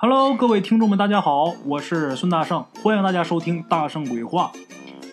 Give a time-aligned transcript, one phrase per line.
[0.00, 4.52] Hello，各位听众们，大家好，我是孙大圣，欢迎大家收听《大圣鬼话》，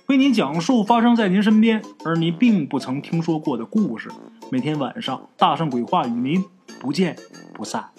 [0.06, 4.12] 为您讲述发生在您身边而您并不曾听说过的故事。
[4.52, 6.46] 每天晚上，《大圣鬼话》与您
[6.80, 7.16] 不见
[7.52, 7.90] 不散。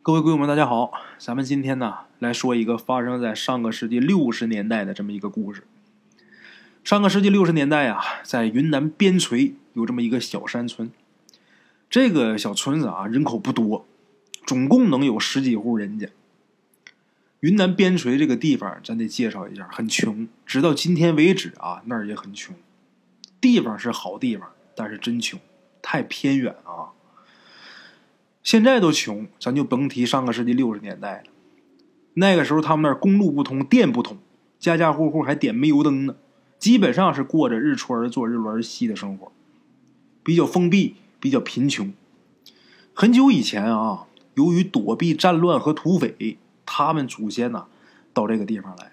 [0.00, 5.64] 各位鬼友们，大家好，咱们今天呢来说一个发生在上个世纪六十年代的这么一个故事。
[6.84, 10.92] 上个世纪六十年代啊，在云南边陲有这么一个小山村，
[11.90, 13.84] 这个小村子啊人口不多。
[14.50, 16.08] 总共能有十几户人家。
[17.38, 20.26] 云南边陲这个地方，咱得介绍一下，很穷。
[20.44, 22.56] 直到今天为止啊，那儿也很穷。
[23.40, 25.38] 地方是好地方，但是真穷，
[25.80, 26.90] 太偏远啊。
[28.42, 31.30] 现在都穷，咱就甭提上个世纪六十年代了。
[32.14, 34.18] 那个时候，他们那儿公路不通，电不通，
[34.58, 36.16] 家家户户还点煤油灯呢，
[36.58, 39.30] 基本上是过着日出而作，日落而息的生活，
[40.24, 41.92] 比较封闭，比较贫穷。
[42.92, 44.08] 很久以前啊。
[44.40, 47.66] 由于躲避战乱和土匪，他们祖先呐
[48.14, 48.92] 到这个地方来，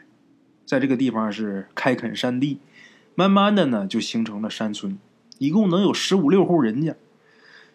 [0.66, 2.60] 在这个地方是开垦山地，
[3.16, 5.00] 慢慢的呢就形成了山村，
[5.38, 6.98] 一共能有十五六户人家。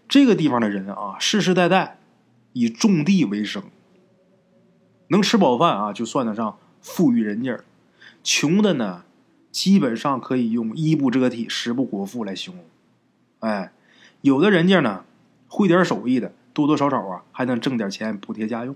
[0.07, 1.99] 这个地方的人啊，世世代代
[2.53, 3.63] 以种地为生，
[5.09, 7.59] 能吃饱饭啊就算得上富裕人家
[8.23, 9.05] 穷的呢，
[9.51, 12.63] 基本上可以用衣不遮体、食不果腹来形容。
[13.39, 13.73] 哎，
[14.21, 15.07] 有的人家呢
[15.49, 16.33] 会点手艺的。
[16.53, 18.75] 多多少少啊，还能挣点钱补贴家用，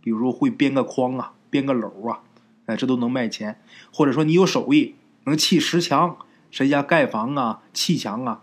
[0.00, 2.20] 比如说会编个筐啊，编个篓啊，
[2.66, 3.60] 哎，这都能卖钱。
[3.92, 6.16] 或者说你有手艺，能砌石墙，
[6.50, 8.42] 谁家盖房啊、砌墙啊，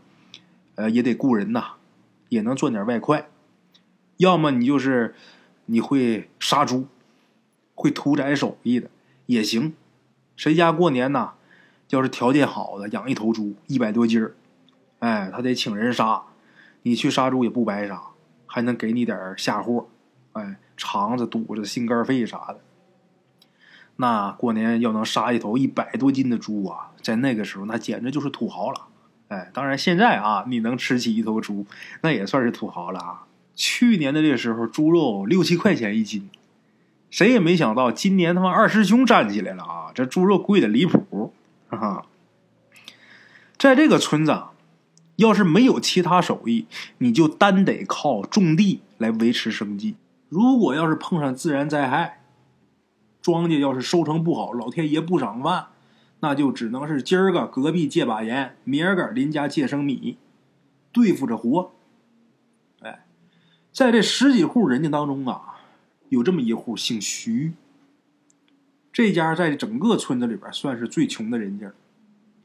[0.76, 1.74] 呃，也得雇人呐，
[2.30, 3.28] 也能赚点外快。
[4.18, 5.16] 要么你就是
[5.66, 6.88] 你会杀猪，
[7.76, 8.90] 会屠宰手艺的
[9.26, 9.74] 也行。
[10.36, 11.34] 谁家过年呐，
[11.90, 14.36] 要是条件好的，养一头猪一百多斤儿，
[15.00, 16.24] 哎，他得请人杀，
[16.84, 18.02] 你去杀猪也不白杀。
[18.54, 19.88] 还能给你点下货，
[20.34, 22.60] 哎，肠子、肚子、心肝肺啥的。
[23.96, 28.88] 那过年要能杀一头一百多斤的猪啊，在那个时候那简直就是土豪了。
[29.30, 31.66] 哎，当然现在啊，你能吃起一头猪，
[32.02, 33.24] 那也算是土豪了啊。
[33.56, 36.30] 去年的这时候，猪肉六七块钱一斤，
[37.10, 39.92] 谁也没想到今年他妈二师兄站起来了啊！
[39.96, 41.34] 这猪肉贵的离谱，
[41.70, 42.06] 哈哈。
[43.58, 44.44] 在这个村子。
[45.22, 46.66] 要是没有其他手艺，
[46.98, 49.96] 你就单得靠种地来维持生计。
[50.30, 52.24] 如果要是碰上自然灾害，
[53.22, 55.68] 庄稼要是收成不好，老天爷不赏饭，
[56.22, 60.18] 那就只能是今儿个隔壁借把盐，明儿个邻家借升米，
[60.92, 61.72] 对付着活。
[62.82, 63.06] 哎，
[63.72, 65.60] 在这十几户人家当中啊，
[66.10, 67.54] 有这么一户姓徐，
[68.92, 71.72] 这家在整个村子里边算是最穷的人家。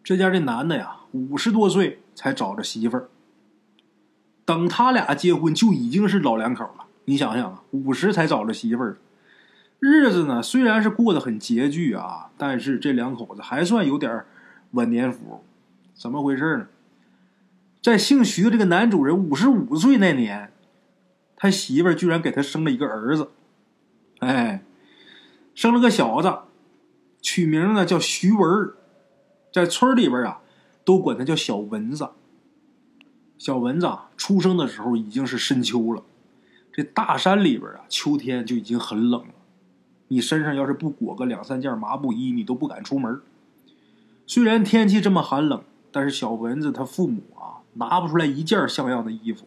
[0.05, 2.01] 这家这男的呀，五十多岁。
[2.17, 3.09] 才找着媳妇儿，
[4.45, 6.87] 等他俩结婚就已经是老两口了。
[7.05, 8.97] 你想想啊，五十才找着媳妇儿，
[9.79, 14.25] 日子呢虽然是过得很拮据啊，但是这两口子还算有点
[14.73, 15.45] 晚年福。
[15.95, 16.67] 怎么回事呢？
[17.81, 20.51] 在姓徐的这个男主人五十五岁那年，
[21.37, 23.29] 他媳妇儿居然给他生了一个儿子，
[24.19, 24.65] 哎，
[25.55, 26.39] 生了个小子，
[27.21, 28.73] 取名呢叫徐文，
[29.53, 30.41] 在村里边啊。
[30.87, 32.09] 都管他叫小蚊子。
[33.37, 33.87] 小蚊子
[34.17, 36.03] 出生的时候已经是深秋了，
[36.73, 39.35] 这大山里边啊，秋天就已经很冷了。
[40.09, 43.21] 你身上要是不裹个两三件麻布衣，你都不敢出门。
[44.27, 49.47] 虽然天气这么寒冷，但是小蚊子他父母啊，拿不出来一件像样的衣服。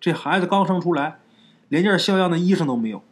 [0.00, 1.20] 这孩子刚生出来，
[1.68, 3.02] 连件像样的衣裳都没有。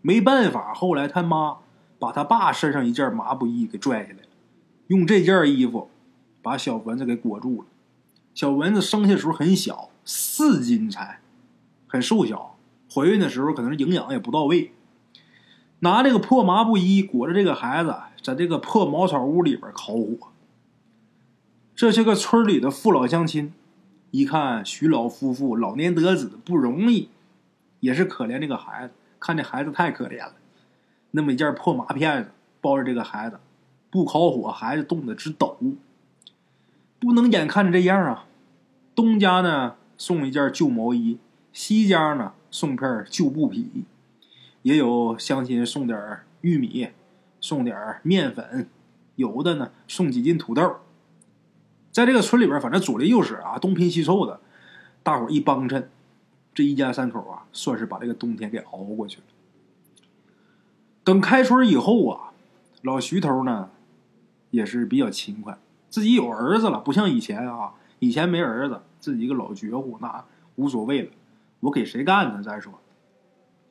[0.00, 1.58] 没办法，后来他妈
[1.98, 4.28] 把他爸身上一件麻布衣给拽下来了，
[4.88, 5.90] 用这件衣服。
[6.42, 7.68] 把小蚊子给裹住了。
[8.34, 11.20] 小蚊子生下的时候很小，四斤才，
[11.86, 12.56] 很瘦小。
[12.92, 14.72] 怀孕的时候可能是营养也不到位。
[15.80, 20.28] 拿这个破麻布衣裹着这个孩子，在这个破茅草屋里边烤火。
[21.74, 23.52] 这些个村里的父老乡亲，
[24.10, 27.08] 一看徐老夫妇老年得子不容易，
[27.80, 28.94] 也是可怜这个孩子。
[29.18, 30.34] 看这孩子太可怜了，
[31.12, 32.30] 那么一件破麻片子
[32.60, 33.38] 抱着这个孩子，
[33.90, 35.56] 不烤火，孩子冻得直抖。
[37.02, 38.26] 不能眼看着这样啊！
[38.94, 41.18] 东家呢送一件旧毛衣，
[41.52, 43.84] 西家呢送片旧布匹，
[44.62, 46.90] 也有乡亲送点玉米，
[47.40, 48.68] 送点面粉，
[49.16, 50.76] 有的呢送几斤土豆。
[51.90, 54.38] 在这个村里边，反正左邻右舍啊，东拼西凑的，
[55.02, 55.90] 大伙一帮衬，
[56.54, 59.24] 这一家三口啊，算是把这个冬天给熬过去了。
[61.02, 62.32] 等开春以后啊，
[62.82, 63.70] 老徐头呢
[64.52, 65.58] 也是比较勤快。
[65.92, 70.24] 自己有儿子了，不像以前啊，以前没儿子，自己一个老绝户，那
[70.54, 71.10] 无所谓了。
[71.60, 72.42] 我给谁干呢？
[72.42, 72.80] 再说，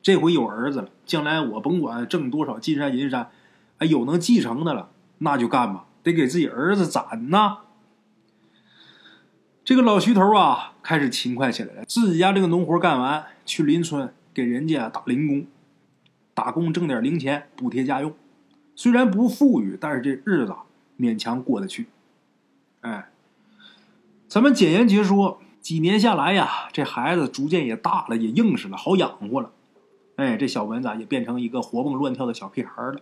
[0.00, 3.28] 这回有儿子了，将来我甭管挣多少金山银山，
[3.78, 7.58] 哎，有能继承的了，那就干吧，得给自己儿子攒呐。
[9.64, 11.84] 这个老徐头啊，开始勤快起来了。
[11.86, 15.46] 自己家这个农活干完，去邻村给人家打零工，
[16.34, 18.14] 打工挣点零钱补贴家用。
[18.76, 20.54] 虽然不富裕，但是这日子
[20.96, 21.88] 勉强过得去。
[22.82, 23.08] 哎，
[24.28, 29.52] 咱们简言结说，几年下来呀，这孩子逐渐也大了，也硬实了，好养活了。
[30.16, 33.00] 哎，这小蚊子也变成一个活蹦乱跳的小屁孩了。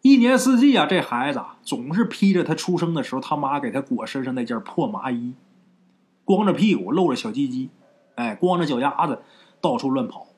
[0.00, 5.34] 一年四季啊，这孩子总是披着他出生的时候他妈给他裹身上那件破麻衣，
[6.24, 7.68] 光着屁股露着小鸡鸡，
[8.14, 9.20] 哎，光着脚丫子
[9.60, 10.28] 到处乱跑。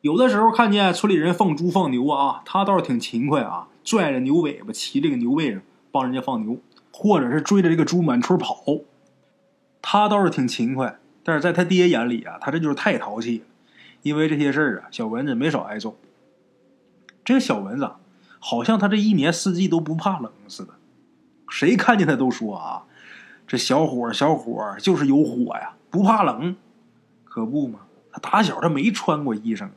[0.00, 5.62] 有的时候看见村里人放猪放牛啊，他倒是挺勤快啊，拽着牛尾巴骑这个牛背上
[5.92, 6.58] 帮人家放牛，
[6.98, 8.64] 或者是追着这个猪满村跑。
[9.82, 13.44] 他倒是挺勤快，但是在他爹眼里啊，他这就是太淘气了。
[14.00, 15.98] 因为这些事儿啊，小蚊子没少挨揍。
[17.22, 17.90] 这个小蚊子
[18.38, 20.70] 好像他这一年四季都不怕冷似的，
[21.50, 22.84] 谁看见他都说啊，
[23.46, 26.56] 这小伙小伙就是有火呀，不怕冷。
[27.24, 29.68] 可不嘛，他打小他没穿过衣裳。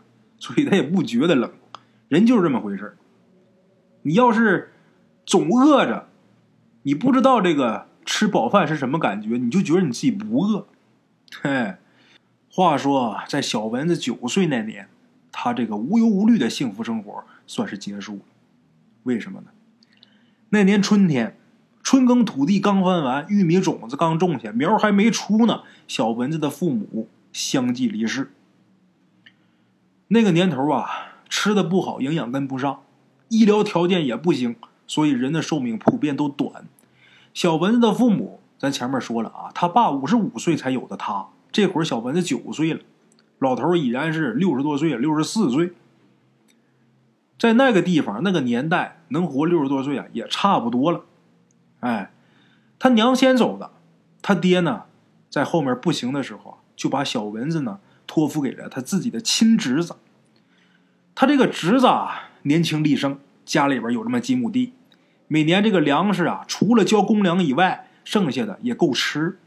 [0.41, 1.51] 所以他也不觉得冷，
[2.07, 2.95] 人就是这么回事
[4.03, 4.71] 你要是
[5.25, 6.07] 总饿着，
[6.89, 10.65] 你不知道这个吃饱饭是什么感觉，你就觉得你自己不饿。
[11.39, 11.75] 嘿，
[12.51, 14.89] 话说在小蚊子九岁那年，
[15.31, 18.21] 他这个无忧无虑的幸福生活算是结束了。
[19.03, 19.51] 为什么呢？
[20.49, 21.37] 那年春天，
[21.83, 28.31] 春耕土地刚翻完，玉米种子刚种下，苗还没出呢，小蚊子的父母相继离世。
[30.07, 32.81] 那个年头啊，吃的不好，营养跟不上，
[33.27, 34.55] 医疗条件也不行，
[34.87, 36.65] 所以人的寿命普遍都短。
[37.33, 42.81] 小蚊子的父母，咱前面说了啊，他爸五十五岁才有的他，这会儿小蚊子九岁了，
[43.39, 45.73] 老头已然是六十多岁了，六十四岁。
[47.37, 51.05] 在那个地方，那个年代，能活六十多岁啊，也差不多了。
[51.79, 52.11] 哎，
[52.77, 53.71] 他娘先走的，
[54.21, 54.83] 他爹呢，
[55.29, 57.79] 在后面不行的时候，就把小蚊子呢。
[58.11, 59.95] 托付给了他自己的亲侄子。
[61.13, 64.73] 他这个侄子啊，年轻力盛，家里边有这么几亩地，
[65.31, 69.37] 每年这个粮食啊，除了交公粮以外，剩下的也够吃。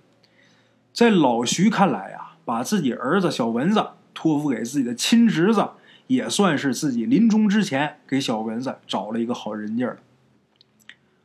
[0.93, 5.71] 在老徐看来啊，把自己儿子小蚊子托付给自己的亲侄子，
[6.07, 9.97] 也算是自己临终之前给小蚊子找了一个好人家。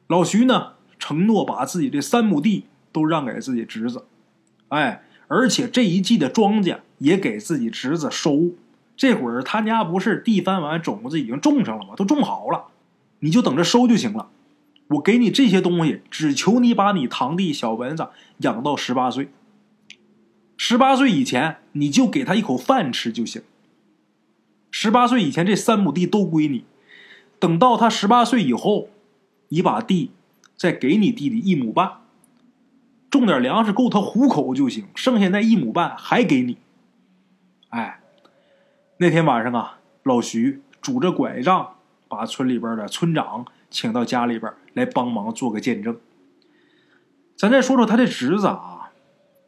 [0.08, 4.06] 老徐呢，承诺把自己这三亩地都让给自己侄子，
[4.70, 5.04] 哎。
[5.30, 8.52] 而且这一季的庄稼也给自己侄子收。
[8.96, 11.96] 这会儿他家不是地翻完，种子已经种上了吗？
[11.98, 12.68] 都种好了，
[13.20, 14.30] 你就等着收就行了。
[14.90, 18.08] 我给你这些东西，只求你把你堂弟小蚊子
[18.40, 19.30] 养到十八岁。
[20.56, 23.42] 十八岁以前，你就给他一口饭吃就行。
[24.72, 26.64] 十八岁以前，这三亩地都归你。
[27.40, 28.90] 等到他十八岁以后，
[29.50, 30.12] 你把地
[30.56, 31.92] 再给你弟弟一亩半。
[33.10, 36.58] 种点粮食够他糊口就行，剩下那一亩半还给你。
[37.70, 38.00] 哎，
[38.98, 41.76] 那天晚上啊，老徐拄着拐杖，
[42.08, 45.98] 把村里边的村长请到家里边来帮忙做个见证。
[47.36, 48.92] 咱再说说他这侄子啊，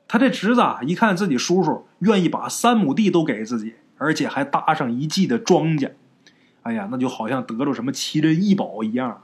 [0.07, 5.91] 他这侄子啊一看自己叔叔愿意把三亩地都给自己，而且还搭上一季的庄稼，
[6.63, 9.23] 哎呀，那就好像得了什么奇珍异宝一样。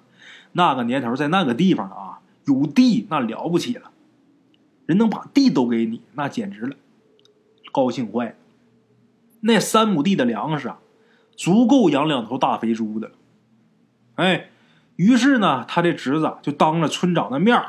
[0.54, 3.92] 那个年头在那个地方啊，有地那了不起了。
[4.86, 6.76] 人能把地都给你，那简直了，
[7.72, 8.36] 高兴坏了。
[9.42, 10.80] 那三亩地的粮食啊，
[11.36, 13.12] 足够养两头大肥猪的。
[14.16, 14.50] 哎，
[14.96, 17.62] 于是呢，他这侄子就当着村长的面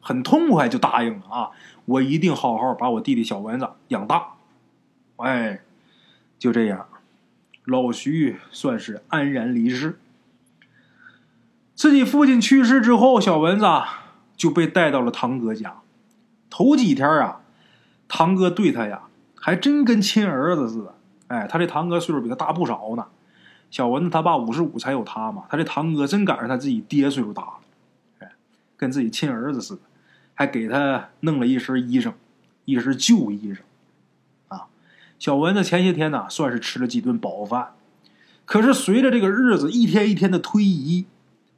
[0.00, 1.50] 很痛快就答应了啊，
[1.86, 4.34] 我一定好好把我弟弟小蚊子养大。
[5.16, 5.60] 哎，
[6.38, 6.86] 就这样，
[7.64, 9.98] 老徐算是安然离世。
[11.74, 13.66] 自己父亲去世之后，小蚊子
[14.36, 15.76] 就被带到了堂哥家。
[16.50, 17.40] 头几天啊，
[18.06, 20.94] 堂哥对他呀，还真跟亲儿子似的。
[21.28, 23.06] 哎，他这堂哥岁数比他大不少呢。
[23.74, 27.60] 小蚊子他爸五十五才有他嘛，他这堂哥真赶上他自己爹岁数大了，
[28.20, 28.30] 哎，
[28.76, 29.80] 跟自己亲儿子似的，
[30.32, 32.12] 还给他弄了一身衣裳，
[32.66, 33.58] 一身旧衣裳。
[34.46, 34.68] 啊，
[35.18, 37.72] 小蚊子前些天呢，算是吃了几顿饱饭，
[38.44, 41.06] 可是随着这个日子一天一天的推移，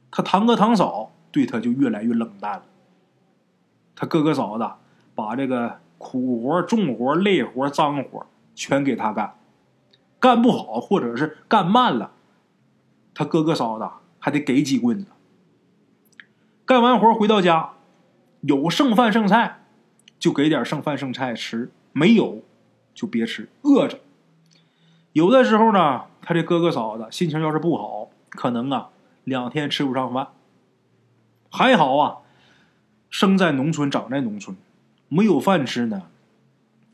[0.09, 2.63] 他堂哥堂嫂对他就越来越冷淡了。
[3.95, 4.67] 他哥哥嫂子。
[5.15, 9.33] 把这个苦活、重活、累活、脏活全给他干，
[10.19, 12.11] 干不好或者是干慢了，
[13.13, 15.11] 他哥哥嫂子还得给几棍子。
[16.65, 17.73] 干完活回到家，
[18.41, 19.63] 有剩饭剩菜，
[20.19, 22.43] 就给点剩饭剩菜吃；没有，
[22.93, 23.99] 就别吃，饿着。
[25.13, 28.89] 有的时候呢，他这哥哥嫂子心情要是不好，可能啊
[29.23, 30.27] 两天吃不上饭。
[31.49, 32.17] 还好啊，
[33.09, 34.57] 生在农村，长在农村，
[35.07, 36.03] 没有饭吃呢，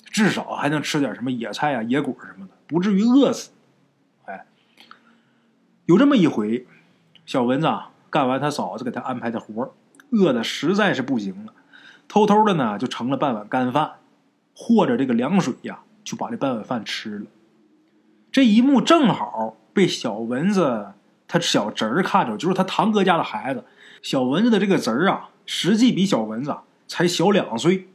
[0.04, 3.52] 至少还能吃点什么野菜啊、野果什么的，不至于饿死。
[4.26, 4.46] 哎，
[5.86, 6.66] 有这么一回，
[7.26, 9.74] 小蚊子啊干完他嫂子给他安排的活
[10.10, 11.54] 饿的实在是不行了，
[12.08, 13.92] 偷偷的呢就盛了半碗干饭，
[14.56, 17.26] 和着这个凉水呀，就把这半碗饭吃了。
[18.32, 20.94] 这一幕正好被小蚊子
[21.28, 23.64] 他小侄儿看着，就是他堂哥家的孩子。
[24.02, 27.88] 小蚊子的这个侄儿啊，实际比小蚊子才小两岁，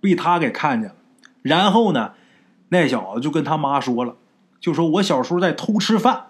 [0.00, 0.96] 被他给看见了。
[1.42, 2.14] 然后呢，
[2.72, 4.16] 那小子就跟他妈说了，
[4.58, 6.28] 就说我小时候在偷吃饭，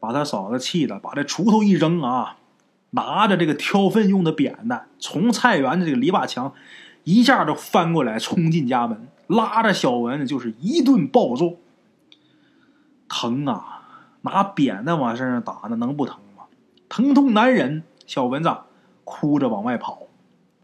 [0.00, 2.38] 把他嫂子气的，把这锄头一扔啊，
[2.92, 6.54] 拿着这个挑粪用的扁担，从菜园的这个篱笆墙
[7.04, 11.58] 一下就翻过来，冲进家门，拉着小文就是一顿暴揍。
[13.06, 13.80] 疼啊！
[14.22, 16.44] 拿扁担往身上打，那能不疼吗？
[16.88, 18.50] 疼痛难忍，小蚊子
[19.04, 20.06] 哭着往外跑，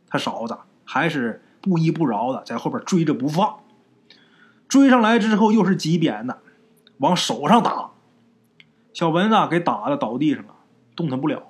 [0.08, 3.58] 他嫂子还是不依不饶的在后边追着不放。
[4.68, 6.36] 追上来之后又是几鞭子，
[6.98, 7.90] 往手上打，
[8.92, 10.54] 小蚊子给打的倒地上了，
[10.94, 11.46] 动弹不了了。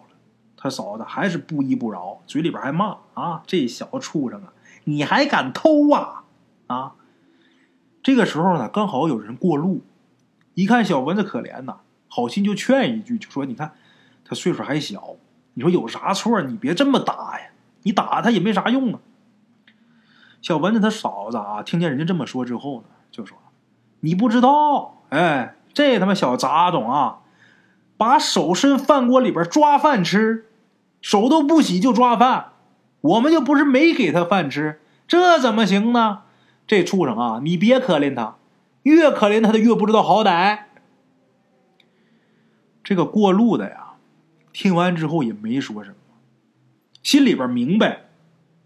[0.57, 4.53] 他嫂子还是不依不饶，嘴里边还骂：“啊，这小畜生啊，
[4.85, 6.25] 你还敢偷啊！”
[6.69, 6.95] 啊，
[8.03, 9.83] 这个时候呢，刚好有人过路，
[10.55, 13.73] 一看小蚊子可怜呐，好心就劝一句，就说：“你看。”
[14.31, 15.17] 他岁数还小，
[15.55, 16.43] 你说有啥错？
[16.43, 17.47] 你别这么打呀！
[17.85, 19.01] 你打他也没啥用啊。
[20.43, 23.37] 小蚊子他嫂子啊，听见人家这么说之后呢，就说
[24.01, 27.21] ：“你不知道，哎，这他妈小杂种啊，
[27.97, 30.47] 把手伸饭锅里边抓饭吃，
[31.01, 32.53] 手都不洗就抓饭，
[33.01, 36.23] 我们又不是没给他饭吃，这怎么行呢？
[36.67, 38.37] 这畜生啊，你别可怜他，
[38.83, 40.65] 越可怜他，他越不知道好歹。
[42.83, 43.85] 这个过路的呀。”
[44.51, 45.97] 听完之后也没说什么，
[47.01, 48.07] 心里边明白，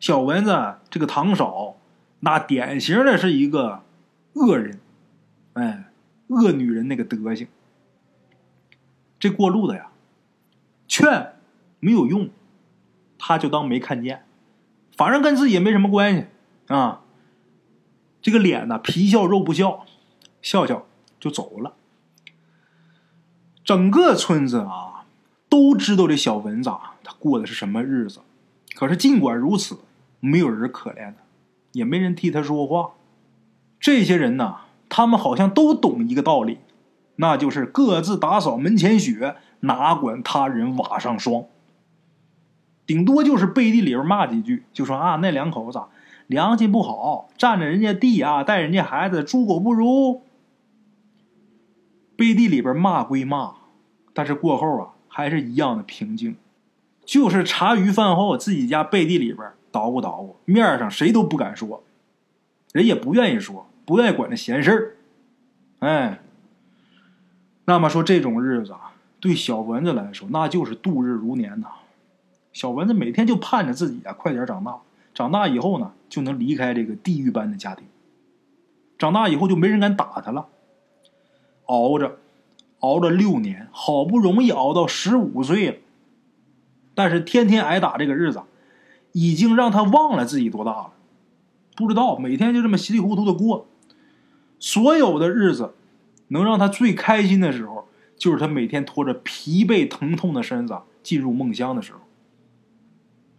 [0.00, 1.76] 小蚊子这个堂嫂
[2.20, 3.82] 那典型的是一个
[4.34, 4.80] 恶人，
[5.54, 5.90] 哎，
[6.28, 7.48] 恶女人那个德行。
[9.18, 9.90] 这过路的呀，
[10.88, 11.34] 劝
[11.80, 12.30] 没有用，
[13.18, 14.24] 他就当没看见，
[14.96, 16.26] 反正跟自己也没什么关系
[16.68, 17.02] 啊。
[18.20, 19.86] 这个脸呢，皮笑肉不笑，
[20.40, 20.86] 笑笑
[21.18, 21.74] 就走了。
[23.64, 24.90] 整个村子啊。
[25.52, 28.20] 都知道这小蚊子啊，他过的是什么日子。
[28.74, 29.76] 可是尽管如此，
[30.18, 31.16] 没有人可怜他，
[31.72, 32.92] 也没人替他说话。
[33.82, 34.56] 这些人呢，
[34.88, 36.60] 他们好像都懂一个道理，
[37.16, 41.44] 那就是各自打扫门前雪，哪管他人瓦上霜。
[42.86, 45.78] 顶多就是背地里边骂几句，就说啊，那两口子
[46.26, 50.22] 良心不好，占着人家地啊，带人家孩子，猪狗不如。
[52.16, 53.56] 背地里边骂归骂，
[54.14, 54.88] 但是过后啊。
[55.14, 56.36] 还是一样的平静，
[57.04, 61.84] 就是茶余饭后自己家背地里边捣鼓捣鼓，面上谁都不敢说，
[62.72, 64.96] 人也不愿意说，不愿意管那闲事儿。
[65.80, 66.20] 哎，
[67.64, 71.68] 那么说这种日子啊，对小蚊子来说那就是度日如年呐。
[72.52, 74.78] 小蚊子每天就盼着自己啊快点长大，
[75.14, 77.86] 长大以后呢就能离开这个地狱般的家庭，
[78.98, 80.48] 长大以后就没人敢打他了，
[81.66, 82.18] 熬着。
[82.80, 85.76] 熬了六年，好不容易熬到十五岁了，
[86.96, 88.42] 但是天天挨打这个日子，
[89.12, 90.92] 已经让他忘了自己多大了。
[91.76, 93.68] 不知道每天就这么稀里糊涂的过，
[94.62, 95.74] 所有的日子，
[96.28, 101.98] 能让他最开心的时候，就是他每天拖着疲惫疼痛的身子进入梦乡的时候。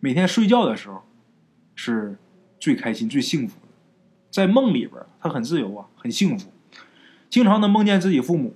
[0.01, 1.01] 每天睡觉的时候，
[1.75, 2.17] 是
[2.59, 3.67] 最开心、最幸福的，
[4.29, 6.51] 在梦里边他很自由啊，很幸福，
[7.29, 8.53] 经常能梦见自己父母。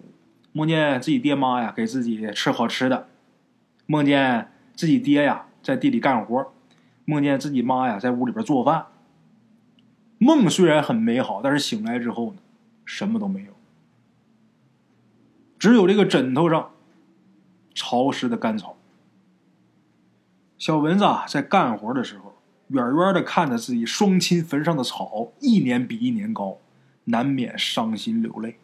[0.52, 3.08] 梦见自己爹妈呀给自己吃好吃的，
[3.86, 6.52] 梦见自己爹呀在地里干活，
[7.06, 8.88] 梦见自己妈呀在屋里边做饭。
[10.18, 12.40] 梦虽然很美好，但是醒来之后呢，
[12.88, 13.52] 什么都没有，
[15.60, 16.72] 只有这个枕头上
[17.76, 18.78] 潮湿的干草。
[20.58, 22.34] 小蚊子啊在干活的时候，
[22.70, 26.58] 远远的看着自己双亲坟上的草一年比一年高，
[27.04, 28.58] 难免伤心流泪。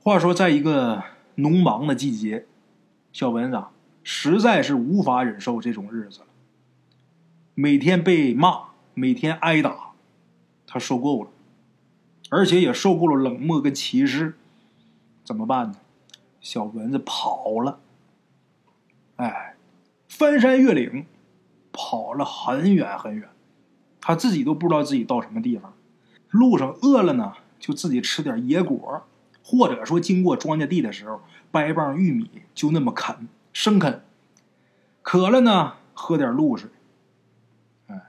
[0.00, 1.02] 话说，在一个
[1.34, 2.46] 农忙的季节，
[3.12, 3.64] 小蚊子
[4.04, 6.26] 实在是无法忍受这种日子了。
[7.54, 9.92] 每天被骂，每天挨打，
[10.66, 11.30] 他受够了，
[12.32, 14.38] 而且也受够了冷漠跟歧视。
[15.22, 15.74] 怎么办呢？
[16.40, 17.78] 小蚊子跑了，
[19.16, 19.54] 哎，
[20.08, 21.04] 翻山越岭，
[21.70, 23.28] 跑了很远很远，
[24.00, 25.74] 他自己都不知道自己到什么地方。
[26.30, 29.04] 路上饿了呢，就自己吃点野果，
[29.44, 31.20] 或者说经过庄稼地的时候，
[31.50, 34.02] 掰棒玉米就那么啃生啃。
[35.02, 36.70] 渴了呢，喝点露水。
[37.88, 38.06] 哎，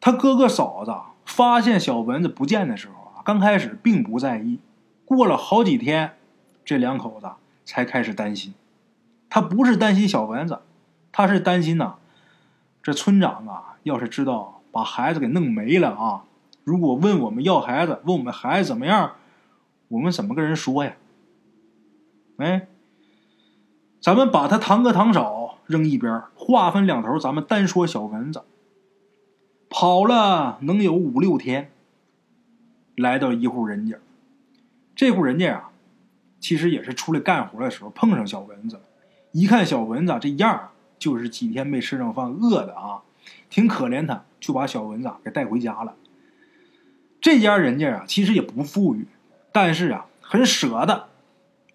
[0.00, 0.94] 他哥哥嫂子
[1.26, 4.60] 发现小蚊子不见的时候，刚开始并不在意，
[5.04, 6.12] 过了好几天，
[6.64, 7.28] 这两口子
[7.64, 8.54] 才开始担心。
[9.28, 10.60] 他不是担心小蚊子，
[11.10, 11.96] 他是担心呐，
[12.80, 16.22] 这村长啊，要是知道把孩子给弄没了啊，
[16.62, 19.14] 如果问我们要孩子，问我们孩子怎么样，
[19.88, 20.94] 我们怎么跟人说呀？
[22.36, 22.68] 哎，
[24.00, 28.44] 咱们把他堂哥堂嫂扔一边，划分两头，咱们单说小蚊子。
[29.68, 31.72] 跑了能有五六天，
[32.96, 33.96] 来到一户人家，
[34.94, 35.70] 这户人家啊，
[36.40, 38.80] 其实也是出来干活的时候碰上小蚊子。
[39.32, 43.02] 一看小蚊子这样，就是几天没吃上饭，饿的啊，
[43.50, 45.94] 挺可怜他，就把小蚊子给带回家了。
[47.20, 49.06] 这家人家啊，其实也不富裕，
[49.52, 51.08] 但是啊，很舍得，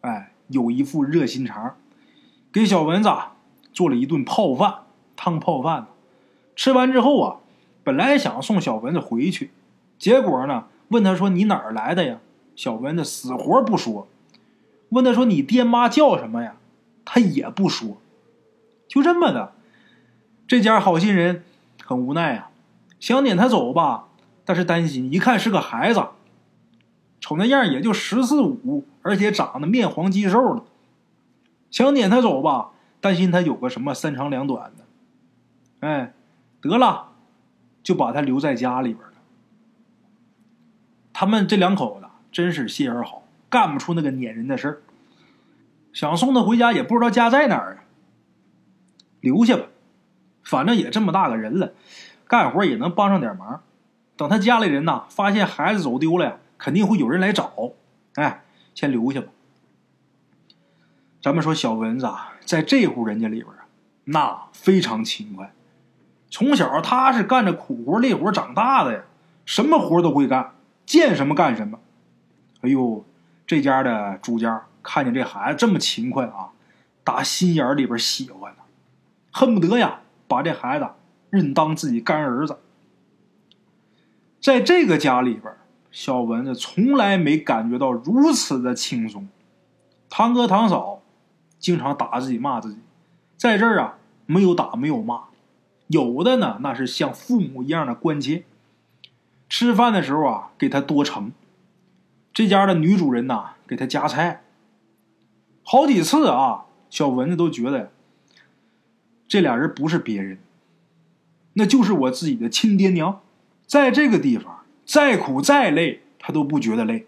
[0.01, 1.75] 哎，有一副热心肠，
[2.51, 3.09] 给小蚊子
[3.71, 4.85] 做了一顿泡饭，
[5.15, 5.85] 汤泡饭。
[6.55, 7.37] 吃完之后啊，
[7.83, 9.51] 本来想送小蚊子回去，
[9.99, 12.19] 结果呢，问他说：“你哪儿来的呀？”
[12.55, 14.07] 小蚊子死活不说。
[14.89, 16.55] 问他说：“你爹妈叫什么呀？”
[17.03, 17.97] 他也不说，
[18.87, 19.53] 就这么的，
[20.47, 21.43] 这家好心人
[21.83, 22.51] 很无奈啊，
[22.99, 24.07] 想撵他走吧，
[24.45, 26.05] 但是担心，一看是个孩子，
[27.19, 30.63] 瞅那样也就十四五，而且长得面黄肌瘦的，
[31.71, 32.69] 想撵他走吧，
[33.01, 34.85] 担心他有个什么三长两短的，
[35.87, 36.13] 哎，
[36.61, 37.09] 得了，
[37.81, 39.10] 就把他留在家里边。
[41.21, 44.81] 他们这两口子真是心眼好，干不出那个撵人的事儿。
[45.93, 47.83] 想送他回家，也不知道家在哪儿啊。
[49.19, 49.65] 留下吧，
[50.41, 51.73] 反正也这么大个人了，
[52.27, 53.61] 干活也能帮上点忙。
[54.17, 57.53] 等他家里人呐发现孩子走丢了呀，肯定会有人来找。
[58.15, 59.27] 哎，先留下吧。
[61.21, 63.65] 咱们说小蚊子啊，在这户人家里边啊，
[64.05, 65.53] 那非常勤快。
[66.31, 69.03] 从小他是干着苦活累活长大的呀，
[69.45, 70.55] 什么活都会干，
[70.91, 71.79] 见什么干什么。
[72.59, 73.05] 哎呦，
[73.47, 74.65] 这家的主家。
[74.83, 76.49] 看见这孩子这么勤快啊，
[77.03, 78.63] 打心眼里边喜欢他，
[79.31, 80.87] 恨不得呀把这孩子
[81.29, 82.57] 认当自己干儿子。
[84.41, 85.53] 在这个家里边，
[85.91, 89.27] 小蚊子从来没感觉到如此的轻松。
[90.09, 91.03] 堂哥堂嫂
[91.59, 92.79] 经常打自己骂自己，
[93.37, 95.25] 在这儿啊没有打没有骂，
[95.85, 98.45] 有的呢那是像父母一样的关切。
[99.51, 101.33] 吃饭的时候啊给他多盛，
[102.33, 104.43] 这家的女主人呐给他夹菜。
[105.61, 107.91] 好几次啊，小蚊子都觉得
[109.27, 110.39] 这俩人不是别人，
[111.55, 113.19] 那就是我自己的亲爹娘。
[113.67, 117.07] 在这个地方，再苦再累，他都不觉得累。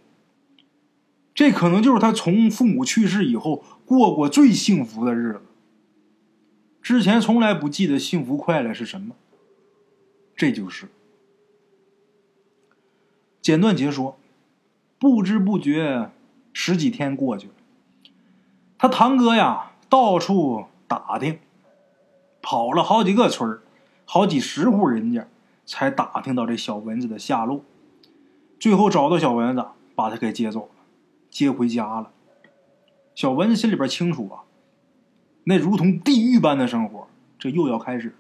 [1.34, 5.42] 这可能就是他从父母去世以后过过最幸福的日子。
[6.82, 9.16] 之前从来不记得幸福快乐是什么，
[10.36, 10.90] 这就是
[13.44, 14.18] 简短截说。
[14.98, 16.12] 不知不觉，
[16.54, 17.54] 十几天过去了。
[18.78, 21.40] 他堂哥呀，到处打听，
[22.42, 23.60] 跑了好几个村
[24.06, 25.28] 好几十户人家，
[25.66, 27.66] 才打听到这小蚊子的下落。
[28.58, 30.84] 最后找到小蚊子，把他给接走了，
[31.30, 32.12] 接回家了。
[33.14, 34.44] 小蚊子心里边清楚啊，
[35.44, 38.16] 那如同地狱般的生活，这又要开始了。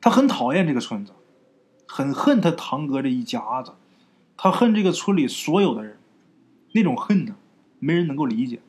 [0.00, 1.12] 他很讨厌这个村子，
[1.86, 3.74] 很恨他堂哥这一家子，
[4.36, 5.98] 他恨这个村里所有的人，
[6.72, 7.36] 那种恨呢，
[7.78, 8.60] 没人能够理解。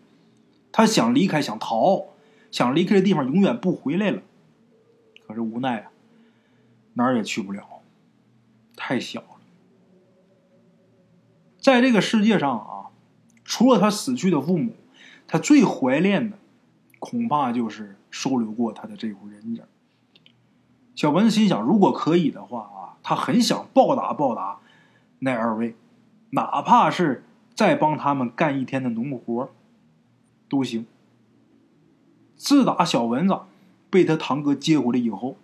[0.72, 2.08] 他想离开，想逃，
[2.52, 4.22] 想离开这地方，永远不回来了。
[5.28, 5.92] 可是无奈啊，
[6.94, 7.64] 哪儿也去不了，
[8.76, 9.28] 太小了。
[11.58, 12.92] 在这个世界上啊，
[13.46, 14.76] 除了他死去的父母，
[15.28, 16.38] 他最怀念的，
[17.00, 19.64] 恐怕就是收留过他的这户人家。
[20.96, 24.60] 小文心想，如果可以的话啊，他很想报答报答
[25.24, 25.76] 那二位，
[26.32, 29.50] 哪怕是再帮他们干一天的农活。
[30.50, 30.86] 都行。
[32.36, 33.40] 自打小蚊子
[33.90, 35.36] 被他堂哥接回来以后，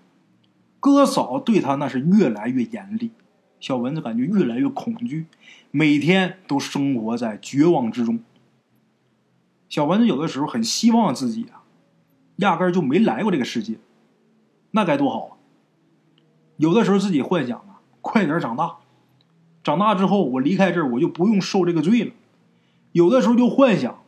[0.80, 3.12] 哥嫂对他那是越来越严厉，
[3.60, 5.26] 小蚊子感觉越来越恐惧，
[5.72, 8.20] 每天都生活在绝望之中。
[9.68, 11.64] 小蚊子有的时候很希望自己啊，
[12.36, 13.80] 压根儿就没来过这个世界，
[14.72, 15.38] 那该多好啊！
[16.58, 18.78] 有的时候自己幻想啊，快点长大，
[19.70, 22.12] 长大之后我离开这儿，我就不用受这个罪了。
[22.92, 24.02] 有的时候就幻想。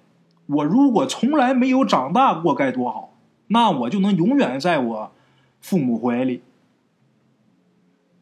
[0.47, 3.13] 我如果从来没有长大过，该多好！
[3.45, 5.11] 那我就能永远在我
[5.61, 6.41] 父母怀里。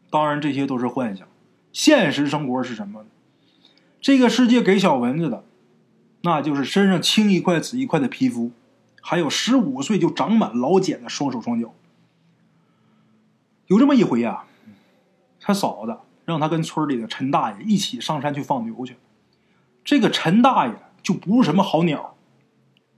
[0.10, 1.26] 当然，这些都是幻想。
[1.72, 3.08] 现实生活是什么呢？
[4.02, 5.46] 这个世界给小蚊子的，
[6.24, 8.52] 那就是身上青一块紫一块的皮肤，
[9.02, 11.74] 还有十五岁就长满老茧的双手双脚。
[13.68, 14.44] 有这么一回呀，
[15.40, 15.98] 他嫂子
[16.30, 18.96] 让他跟村里的陈大爷一起上山去放牛去。
[19.84, 22.16] 这个陈大爷就不是什么好鸟，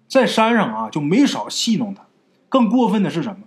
[0.08, 2.06] 在山上啊就没少戏弄他。
[2.50, 3.46] 更过分的是什么？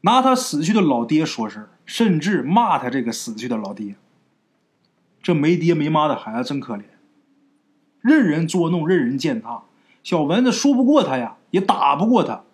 [0.00, 3.96] 拿他死去的老爹说事甚至骂他这个死去的老爹。
[5.20, 6.84] 这没爹没妈的孩子真可怜，
[8.00, 9.64] 任人捉弄，任人践踏。
[10.02, 12.44] 小蚊子说不过他呀，也打不过他，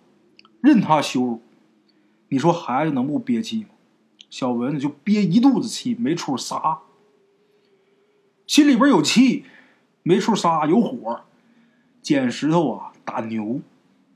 [0.61, 1.43] 任他羞辱。
[2.31, 3.69] 你说孩子能不憋气吗？
[4.35, 6.81] 小蚊子就憋一肚子气，没处撒，
[8.49, 9.45] 心里边有气，
[10.03, 11.21] 没处撒，有火，
[12.03, 13.61] 捡石头啊，打牛，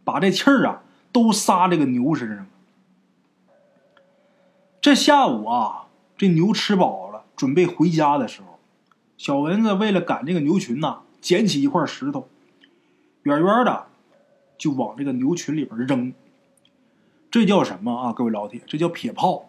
[0.02, 2.44] 把这气儿啊都撒这个牛身上。
[4.81, 7.24] 这下午啊，这牛吃饱了。
[7.37, 8.59] 准备回家的时候，
[9.16, 12.28] 小蚊子为了赶这个牛群呐，捡起一块石头，
[13.22, 13.87] 远远的
[14.59, 16.12] 就往这个牛群里边扔。
[17.31, 18.12] 这叫什么啊？
[18.12, 19.47] 各位老铁，这叫撇炮。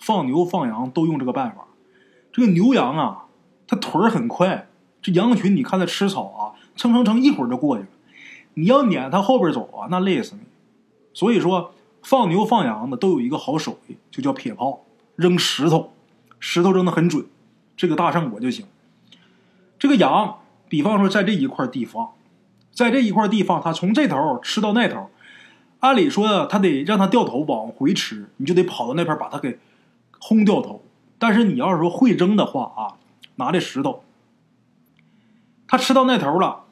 [0.00, 1.66] 放牛放羊都用这个办法。
[2.32, 3.26] 这个牛羊啊，
[3.68, 4.68] 它腿儿很快，
[5.00, 7.88] 这羊群你看它吃草啊，蹭蹭蹭一会儿就过去了。
[8.54, 10.40] 你要撵它后边走啊，那累死你。
[11.12, 14.84] 所以说，放牛放羊的都有一个好手艺，就叫撇炮，
[15.14, 15.92] 扔石头。
[16.38, 17.26] 石头扔的很准，
[17.76, 18.64] 这个大胜果就行。
[19.78, 20.38] 这个羊，
[20.70, 22.12] 比方说在这一块地方，
[22.72, 25.10] 在这一块地方，它从这头吃到那头，
[25.80, 29.58] 按理说它得让它掉头往回吃，你就得跑到那边把它给
[30.20, 30.82] 轰掉头。
[31.18, 32.96] 但是你要是说会扔的话啊，
[33.36, 34.04] 拿这石头，
[35.66, 36.64] 它吃到那头了，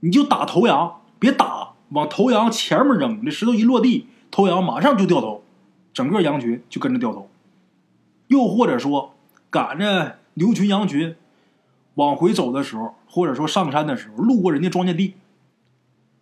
[0.00, 3.24] 你就打头羊，别打，往头羊前面扔。
[3.24, 5.44] 这石头一落地，头羊马上就掉头，
[5.92, 7.28] 整个羊群就跟着掉头。
[8.26, 9.14] 又或者说，
[9.50, 11.14] 赶着牛群羊群
[11.94, 15.14] 往回走的时候，或者说上山的时候，路过人家庄稼地，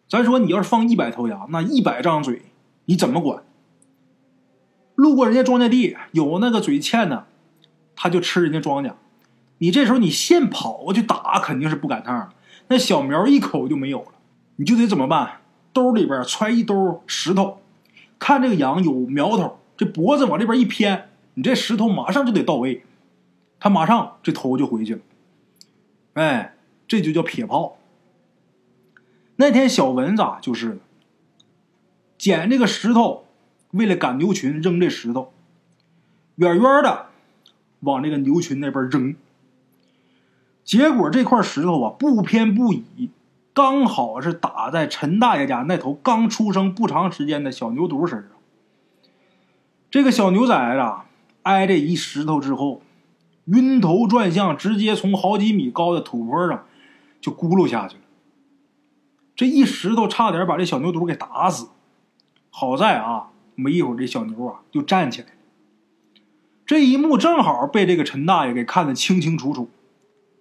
[0.07, 2.43] 咱说你要是放一百头羊，那一百张嘴，
[2.85, 3.43] 你怎么管？
[4.99, 7.27] 路过人家庄稼地，有那个嘴欠的，
[7.95, 8.95] 他就吃人家庄稼。
[9.59, 12.33] 你这时候你现跑过去打，肯定是不赶趟
[12.67, 14.15] 那小苗一口就没有了，
[14.57, 15.41] 你就得怎么办？
[15.73, 17.61] 兜里边揣一兜石头，
[18.19, 21.11] 看这个羊有苗头，这脖子往这边一偏。
[21.35, 22.83] 你这石头马上就得到位，
[23.61, 25.01] 他马上这头就回去了。
[26.15, 26.57] 哎，
[26.89, 27.79] 这就叫撇炮。
[29.37, 30.81] 那天小文子就是，
[32.19, 33.28] 捡这个石头，
[33.71, 35.33] 为了赶牛群扔这石头，
[36.37, 37.07] 远远的
[37.81, 39.15] 往这个牛群那边扔。
[40.65, 43.11] 结果这块石头啊不偏不倚，
[43.53, 48.31] 刚好是打在陈大爷家那头刚出生不长时间的小牛犊身上。
[49.91, 51.09] 这个小牛崽子。
[51.45, 52.83] 挨这一石头之后，
[53.47, 56.67] 晕头转向，直接从好几米高的土坡上
[57.23, 58.03] 就咕噜下去了。
[59.35, 61.69] 这一石头差点把这小牛犊给打死，
[62.51, 65.33] 好在啊，没一会儿这小牛啊就站起来了。
[66.65, 69.69] 这一幕正好被这个陈大爷给看得清清楚楚。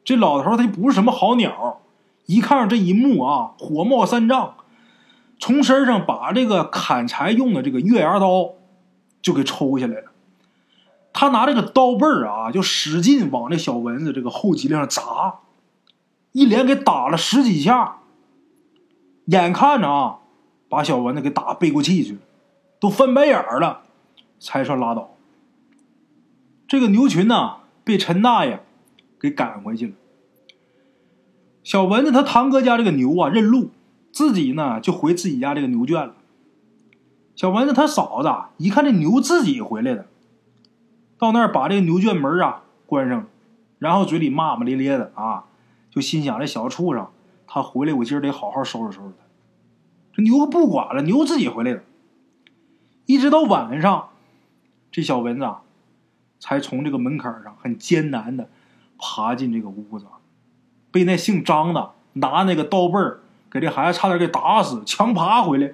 [0.04, 1.82] 这老头他就不是什么好鸟，
[2.28, 4.56] 一看上这一幕啊，火冒三丈，
[5.40, 8.52] 从身上把这个砍柴用的这个月牙刀
[9.22, 10.12] 就给抽下来了。
[11.12, 15.40] 他拿这个刀背儿啊，就使劲往这小蚊子这个后脊梁上砸，
[16.34, 17.98] 一连给打了十几下。
[19.26, 20.20] 眼看着啊，
[20.70, 22.20] 把小蚊子给打背过气去了，
[22.80, 23.84] 都翻白眼儿了，
[24.40, 25.16] 才算拉倒。
[26.68, 28.64] 这个牛群呢，被陈大爷
[29.20, 29.94] 给赶回去了。
[31.64, 33.72] 小蚊子他堂哥家这个牛啊，认路，
[34.12, 36.16] 自己呢就回自己家这个牛圈了。
[37.36, 40.06] 小蚊子他嫂子一看这牛自己回来了。
[41.18, 43.28] 到那儿把这个牛圈门啊关上，
[43.80, 45.46] 然后嘴里骂骂咧咧的啊，
[45.90, 47.08] 就心想这小畜生，
[47.48, 49.26] 他回来我今儿得好好收拾收拾他。
[50.14, 51.82] 这牛不管了，牛自己回来了。
[53.08, 54.10] 一直到晚上，
[54.92, 55.62] 这小蚊子啊
[56.40, 58.50] 才从这个门槛上很艰难的
[59.00, 60.06] 爬进这个屋子，
[60.92, 65.72] 被那姓张的拿那个刀背儿给这孩子差点给打死，强爬回来。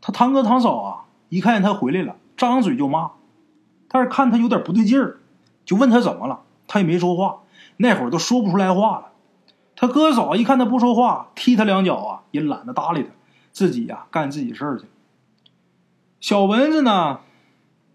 [0.00, 3.10] 他堂哥堂嫂啊，一看见他回来了，张嘴就骂。
[3.88, 5.18] 但是看他有点不对劲儿，
[5.64, 7.40] 就问他怎么了，他也没说话。
[7.78, 9.06] 那会儿都说不出来话了。
[9.74, 13.08] 他哥嫂一看他不说话，踢他两脚啊，也懒得搭理他，
[13.50, 14.86] 自己呀干自己事儿去。
[16.20, 17.20] 小蚊子呢，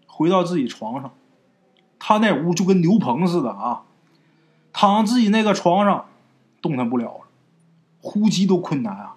[0.06, 1.14] 回到自己床上，
[1.98, 3.84] 他那屋就跟牛棚似的啊，
[4.72, 6.06] 躺自己那个床上，
[6.60, 7.20] 动弹不了了，
[8.00, 9.16] 呼吸都困难啊。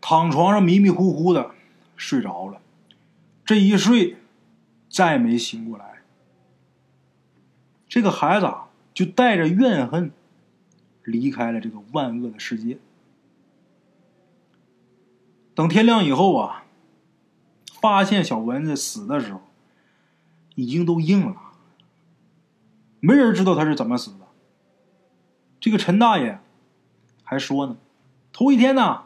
[0.00, 1.50] 躺床上迷迷糊糊的
[1.96, 2.60] 睡着了，
[3.44, 4.16] 这一睡。
[4.94, 6.02] 再没醒过来。
[7.88, 10.12] 这个孩子啊就带着怨恨
[11.02, 12.76] 离开了这个万恶的世界。
[15.54, 16.61] 等天亮以后啊，
[17.82, 19.40] 发现小蚊子死的时候，
[20.54, 21.36] 已经都硬了，
[23.00, 24.18] 没人知道他是怎么死的。
[25.58, 26.38] 这个陈大爷
[27.24, 27.76] 还说呢，
[28.32, 29.02] 头一天呢，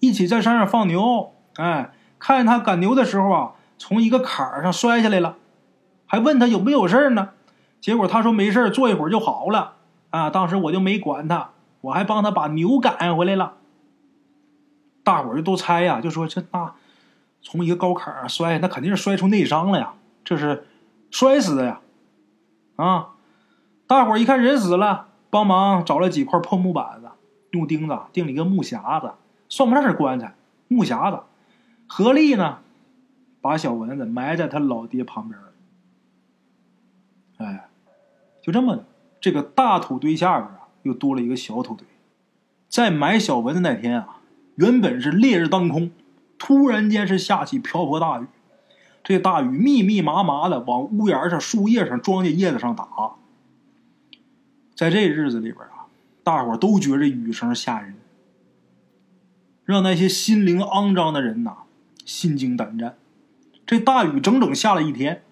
[0.00, 5.36] 一起在山上放牛，哎，看见他赶牛的时候啊，从一个坎儿上摔下来了，
[6.04, 7.30] 还问他有没有事呢？
[7.80, 9.76] 结果他说没事坐一会儿就好了。
[10.10, 11.50] 啊，当时我就没管他，
[11.82, 13.54] 我还帮他把牛赶回来了。
[15.04, 16.74] 大伙儿就都猜呀，就说这那
[17.40, 20.66] 从一个高坎儿摔，那肯定是摔出内伤了呀，这是
[21.10, 21.80] 摔死的呀！
[22.76, 23.14] 啊，
[23.86, 27.10] 大伙儿一看人死了，帮忙找了几块破木板子，
[27.50, 29.12] 用钉子钉了一个木匣子，
[29.48, 30.34] 算不上是棺材，
[30.68, 31.22] 木匣子，
[31.86, 32.58] 合力呢，
[33.40, 35.40] 把小蚊子埋在他老爹旁边
[37.38, 37.68] 哎，
[38.42, 38.84] 就这么，
[39.20, 41.86] 这个大土堆下边啊，又多了一个小土堆。
[42.68, 44.16] 在埋小蚊子那天啊。
[44.56, 45.92] 原本是烈日当空，
[46.38, 48.26] 突然间是下起瓢泼大雨，
[49.02, 52.88] 这大雨密密麻麻的往屋檐上、树叶上、庄稼叶子上打。
[54.74, 55.90] 在这日子里边啊，
[56.22, 57.96] 大伙都觉着雨声吓人，
[59.64, 61.56] 让那些心灵肮脏的人呐
[62.04, 62.96] 心惊胆战。
[63.66, 65.24] 这大雨整整下了一天，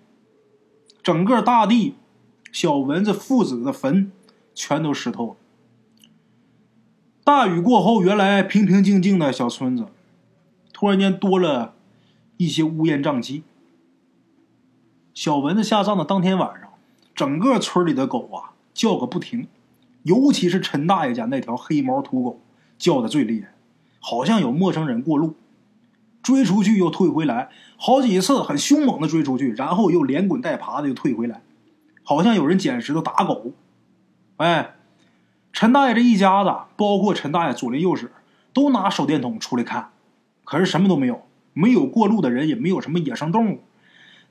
[1.03, 1.95] 整个大地、
[2.51, 4.11] 小蚊子父子的坟
[4.55, 5.37] 全都湿透了。
[7.23, 9.87] 大雨过后，原来平平静静的小村子，
[10.77, 11.73] 突然间多了
[12.37, 13.45] 一些乌烟瘴气。
[15.15, 16.69] 小蚊子下葬的当天晚上，
[17.15, 19.49] 整个村里的狗啊叫个不停，
[20.03, 22.43] 尤其是陈大爷家那条黑毛土狗
[22.77, 23.55] 叫的最厉害，
[24.01, 25.37] 好像有陌生人过路，
[26.23, 31.41] 追出去又退回来，好几次很凶猛的追出去，然后又连滚带爬的又退回来，
[32.03, 33.53] 好像有人捡石头打狗，
[34.37, 34.75] 哎。
[35.55, 38.11] 陈大爷这一家子，包括陈大爷左邻右舍，
[38.53, 39.89] 都拿手电筒出来看，
[40.47, 43.61] 可是什么都没有，没有过路的人，也没有什么野生动物。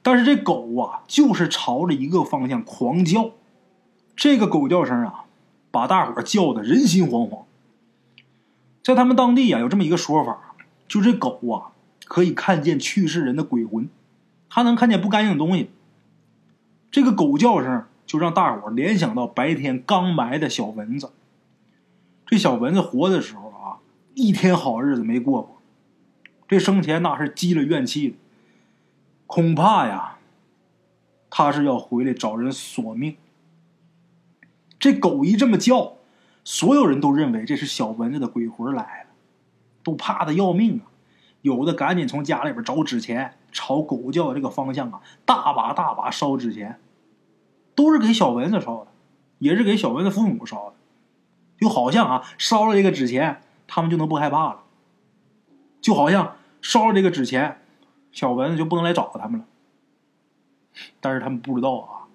[0.01, 3.29] 但是这狗啊，就是朝着一个方向狂叫，
[4.15, 5.25] 这个狗叫声啊，
[5.69, 7.43] 把大伙叫的人心惶惶。
[8.81, 10.55] 在他们当地啊，有这么一个说法，
[10.87, 13.87] 就这狗啊，可以看见去世人的鬼魂，
[14.49, 15.69] 它能看见不干净的东西。
[16.89, 17.83] 这个狗叫声。
[18.05, 21.11] 就让大伙联想到白天刚埋的小蚊子。
[22.27, 23.81] 这小蚊子活的时候啊，
[24.13, 25.54] 一天好日子没过过，
[26.47, 28.15] 这生前那是积了怨气的，
[29.27, 30.17] 恐怕呀，
[31.29, 33.17] 他是要回来找人索命。
[34.79, 35.93] 这狗一这么叫，
[36.43, 39.09] 所有人都认为这是小蚊子的鬼魂来了，
[39.83, 40.91] 都怕的要命啊！
[41.41, 46.79] 有的赶紧从家里边找纸钱，朝狗叫的这个方向啊，大把大把烧纸钱。
[47.73, 48.87] 都是给小蚊子烧的，
[49.39, 50.75] 也是给小蚊子父母烧的，
[51.59, 54.63] 就好像啊，烧了这个纸钱，他们就能不害怕了；
[55.85, 57.61] 就好像烧了这个纸钱，
[58.11, 59.45] 小蚊子就不能来找他们了。
[60.99, 62.09] 但是他们不知道啊，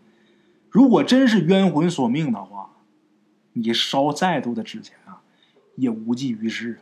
[0.70, 2.70] 如果真是冤魂索命的话，
[3.52, 5.22] 你烧再多的纸钱啊，
[5.76, 6.80] 也无济于事。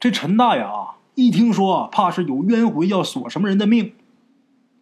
[0.00, 3.94] 这陈大爷啊，一听说怕是有冤魂要索什么人的命。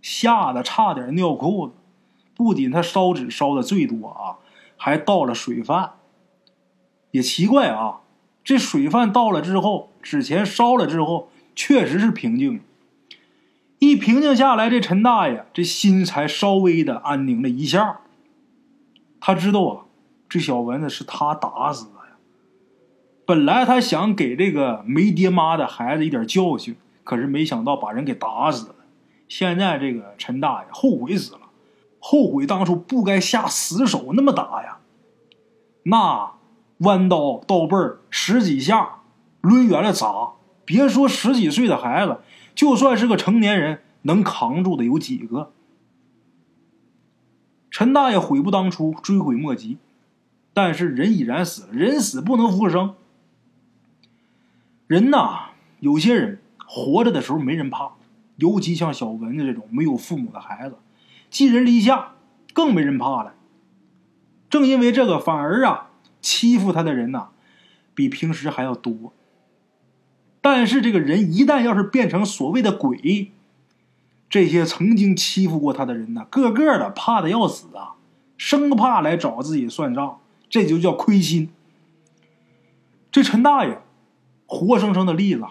[0.00, 1.74] 吓得差点尿裤子，
[2.34, 4.38] 不仅他烧纸烧的最多啊，
[4.78, 5.96] 还倒了水饭。
[7.10, 8.00] 也奇怪啊，
[8.48, 12.62] 这水饭倒了之后，纸钱烧了之后，确实是平静。
[13.78, 17.98] 一平静下来，这陈大爷这心才稍微的安宁了一下。
[19.20, 19.84] 他知道啊，
[20.30, 22.16] 这小蚊子是他打死的呀。
[23.26, 28.74] 本来他想给这个没爹妈的孩子一点教训，可是没想到把人给打死了。
[29.28, 31.40] 现在这个陈大爷后悔死了，
[31.98, 34.78] 后悔当初不该下死手那么打呀。
[35.82, 36.37] 那
[36.78, 39.00] 弯刀刀背儿十几下，
[39.40, 40.32] 抡圆了砸，
[40.64, 42.20] 别说十几岁的孩子，
[42.54, 45.52] 就算是个成年人，能扛住的有几个？
[47.70, 49.78] 陈大爷悔不当初，追悔莫及。
[50.54, 52.94] 但是人已然死了，人死不能复生。
[54.88, 57.92] 人呐，有些人活着的时候没人怕。
[58.36, 60.76] 尤其像小蚊子这种没有父母的孩子，
[61.28, 62.12] 寄人篱下，
[62.52, 63.34] 更没人怕了。
[64.48, 65.87] 正因为这个，反而啊，
[66.20, 67.28] 欺负他的人呐，
[67.94, 69.12] 比平时还要多。
[70.40, 73.32] 但是这个人一旦要是变成所谓的鬼，
[74.30, 77.96] 这些曾经欺负过他的人呢，个个的怕的要死啊，
[78.36, 81.50] 生怕来找自己算账，这就叫亏心。
[83.10, 83.80] 这陈大爷，
[84.46, 85.44] 活生生的例子。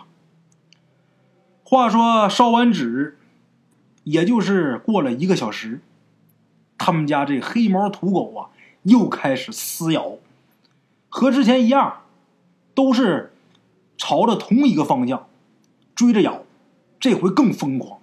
[1.64, 3.18] 话说烧完纸，
[4.04, 5.82] 也就是过了一个小时，
[6.78, 8.50] 他们家这黑毛土狗啊，
[8.84, 10.18] 又开始撕咬，
[11.20, 12.02] 和之前一样，
[12.76, 13.34] 都是
[13.98, 15.28] 朝着同一个方向
[15.96, 16.44] 追着咬，
[17.00, 18.00] 这回更疯狂。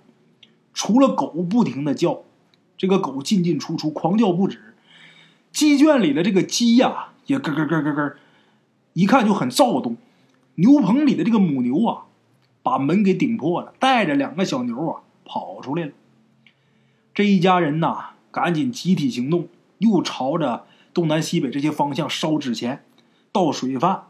[0.73, 2.25] 除了狗不停的叫，
[2.77, 4.75] 这个狗进进出出，狂叫不止。
[5.53, 8.15] 鸡圈里的这个鸡呀，也咯咯咯咯咯，
[8.95, 9.97] 一看就很躁动。
[10.57, 12.07] 牛棚里的这个母牛啊，
[12.65, 15.93] 把门给顶破了，带着两个小牛啊跑出来了。
[17.15, 19.47] 这一家人呐，赶紧集体行动，
[19.79, 22.85] 又朝着东南西北这些方向烧纸钱、
[23.35, 24.05] 倒水饭。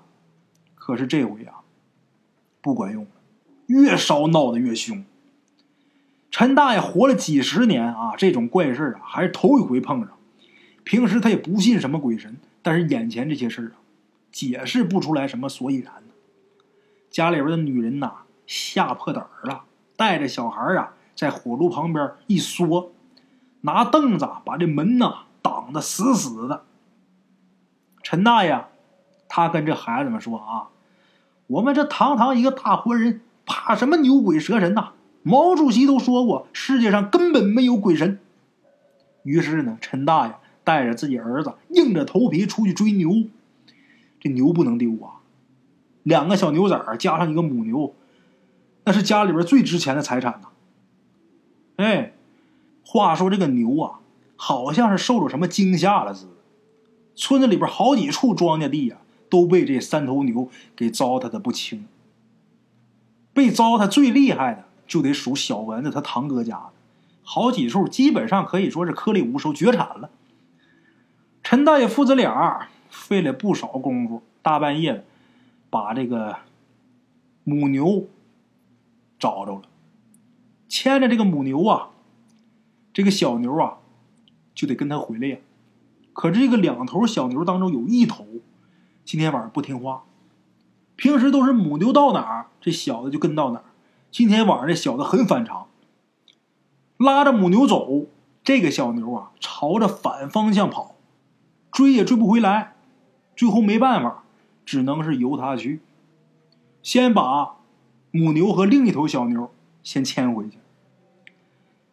[0.75, 1.65] 可是这回啊，
[2.61, 3.11] 不管用了，
[3.67, 5.03] 越烧闹得越凶。
[6.31, 10.11] 陈大爷活了几十年啊，这种怪事啊，还是头一回碰上。
[10.85, 13.81] 平时他也不信什么鬼神，但是眼前这些事啊，
[14.31, 16.03] 解释不出来什么所以然。
[17.09, 19.65] 家里边的女人呐，吓破胆儿了，
[19.97, 22.93] 带着小孩啊，在火炉旁边一缩，
[23.63, 26.65] 拿凳子把这门呐挡得死死的。
[28.03, 28.67] 陈大爷，
[29.35, 30.69] 他跟这孩子们说啊
[31.49, 34.93] ：“我们这堂堂一个大活人，怕什么牛鬼蛇神呐？
[35.25, 38.21] 毛主席都说过，世界上根本没有鬼神。”
[39.25, 40.35] 于是呢，陈大爷。
[40.63, 43.11] 带着自己儿子，硬着头皮出去追牛。
[44.19, 45.21] 这牛不能丢啊！
[46.03, 47.95] 两个小牛崽儿加上一个母牛，
[48.85, 50.49] 那是家里边最值钱的财产呐。
[51.77, 52.15] 哎，
[52.87, 53.99] 话说这个牛啊，
[54.37, 56.33] 好像是受了什么惊吓了似的。
[57.15, 58.97] 村子里边好几处庄稼地呀，
[59.35, 61.89] 都被这三头牛给糟蹋的不轻。
[63.33, 66.71] 被糟蹋最厉害的，就得数小蚊子他堂哥家的，
[67.25, 70.09] 好几处基本上可以说是颗粒无收，绝产了。
[71.43, 75.05] 陈大爷父子俩费了不少功夫，大半夜的
[75.69, 76.37] 把这个
[77.43, 78.07] 母牛
[79.19, 79.63] 找着了，
[80.69, 81.89] 牵着这个母牛啊，
[82.93, 83.79] 这个小牛啊
[84.55, 85.39] 就得跟他回来呀。
[86.13, 88.25] 可这个两头小牛当中有一头
[89.05, 90.05] 今天晚上不听话，
[90.97, 93.65] 平时都是母牛到哪儿，这小子就跟到哪儿。
[94.11, 95.69] 今天晚上这小子很反常，
[96.97, 98.07] 拉着母牛走，
[98.43, 100.95] 这个小牛啊朝着反方向跑。
[101.71, 102.77] 追也追不回来，
[103.35, 104.23] 最后没办法，
[104.65, 105.81] 只能是由他去。
[106.83, 107.57] 先把
[108.13, 110.59] 母牛和另一头小牛先牵回去。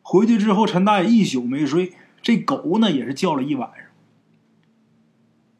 [0.03, 3.85] 回去之后，陈大爷一宿没睡，这狗呢也是叫了一晚上。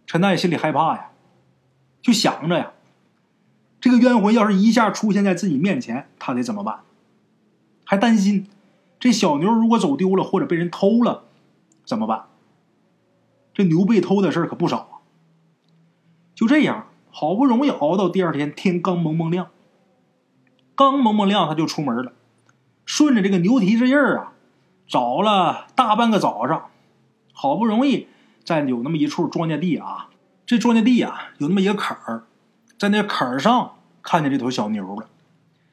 [0.06, 1.11] 陈大爷心里害怕呀，
[2.02, 2.72] 就想着呀，
[3.80, 6.82] 这个冤魂要是一下出现在自己面前，他得怎么办？
[7.86, 8.48] 还担心
[9.00, 11.24] 这小牛如果走丢了或者被人偷了，
[11.84, 12.26] 怎么办？
[13.54, 14.94] 这牛被偷的事可不少啊！
[16.34, 19.50] 就这样，好不容易熬到第二天，天刚蒙蒙亮，
[20.74, 22.14] 刚蒙蒙亮他就出门了，
[22.86, 24.34] 顺着这个牛蹄子印儿啊，
[24.88, 26.70] 找了大半个早上，
[27.34, 28.08] 好不容易
[28.46, 30.11] 在有那么一处庄稼地啊，
[30.52, 32.24] 这庄稼地啊有那么一个坎儿，
[32.78, 35.08] 在那坎儿上看见这头小牛了，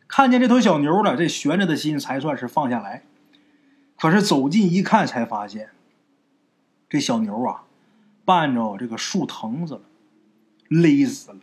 [0.06, 3.02] 看见这头小牛了，这悬着的心才算是放下来。
[3.98, 5.70] 可是走近一看，才发现
[6.88, 7.64] 这小牛啊。
[8.24, 9.80] 绊着这个树藤子了，
[10.68, 11.40] 勒死了。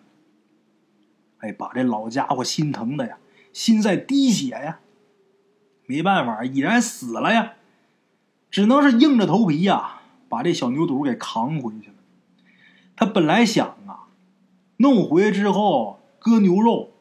[1.40, 3.18] 哎，把这老家伙心疼的呀，
[3.52, 4.80] 心在滴血呀。
[5.88, 7.56] 没办法，已然死了呀，
[8.50, 11.95] 只能是硬着头皮呀，把这小牛犊给扛回去了。
[12.96, 14.08] 他本来想啊，
[14.78, 16.92] 弄回之后割牛肉，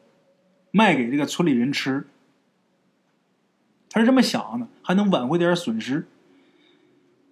[0.71, 2.07] 卖给这个村里人吃。
[3.89, 6.07] 他是这么想的，还能挽回点损失。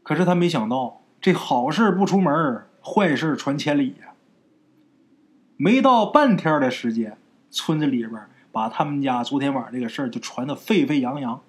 [0.02, 1.00] 可是他没想到。
[1.22, 4.12] 这好事不出门，坏事传千里呀。
[5.56, 7.18] 没到半天的时间，
[7.50, 8.12] 村子里边
[8.52, 11.42] 把他们家昨天晚上这个事儿就传得沸沸扬扬，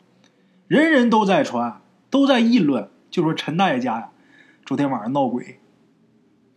[0.69, 4.11] 人人都在传，都在议论，就说陈大爷家呀，
[4.65, 5.59] 昨天晚上闹鬼。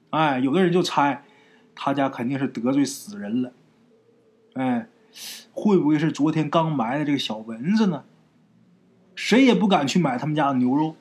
[0.09, 1.23] 哎，有的人就猜，
[1.75, 3.51] 他家肯定是得罪死人了。
[4.53, 4.87] 哎，
[5.51, 8.03] 会不会是昨天刚埋的这个小蚊子呢？
[9.15, 10.95] 谁也不敢去买他们家的牛肉。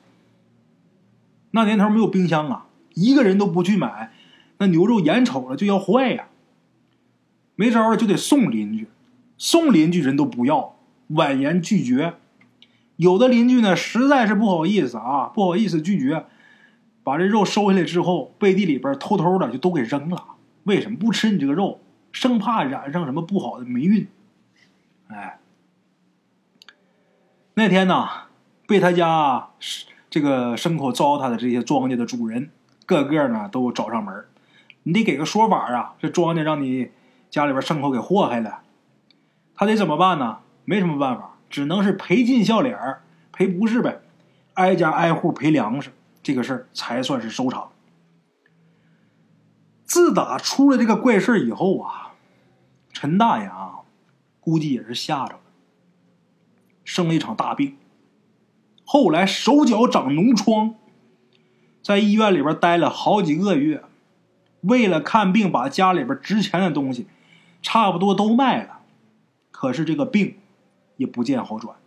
[1.51, 4.11] 那年头没有冰箱啊，一个人都不去买，
[4.57, 6.27] 那牛肉眼瞅着就要坏呀。
[7.55, 8.87] 没招了就得送邻居，
[9.37, 10.75] 送邻居人都不要，
[11.07, 12.15] 婉言拒绝。
[12.97, 16.25] 有的邻居呢实在是不好意思啊，不好意思拒绝，
[17.07, 20.25] 把这肉收下来之后，背地里边偷偷的就都给扔了。
[20.65, 21.79] 为什么不吃你这个肉？
[22.11, 24.05] 生怕染上什么不好的霉运。
[25.07, 25.39] 哎，
[27.53, 28.09] 那天呢，
[28.67, 29.47] 被他家。
[30.09, 32.49] 这个牲口糟蹋的这些庄稼的主人，
[32.85, 34.25] 个个呢都找上门
[34.83, 35.93] 你得给个说法啊！
[35.99, 36.89] 这庄稼让你
[37.29, 38.59] 家里边牲口给祸害了，
[39.53, 40.39] 他得怎么办呢？
[40.65, 42.77] 没什么办法，只能是赔尽笑脸
[43.31, 43.99] 赔不是呗，
[44.55, 45.91] 挨家挨户赔粮食，
[46.27, 47.71] 这个事儿才算是收场。
[49.85, 52.15] 自打出了这个怪事以后啊，
[52.91, 53.79] 陈大爷啊，
[54.41, 55.39] 估计也是吓着了，
[56.83, 57.77] 生了一场大病。
[58.83, 60.75] 后来手脚长脓疮，
[61.81, 63.85] 在医院里边待了好几个月，
[64.59, 67.07] 为了看病，把家里边值钱的东西
[67.61, 68.81] 差不多都卖了，
[69.49, 70.35] 可是这个病
[70.97, 71.77] 也不见好转，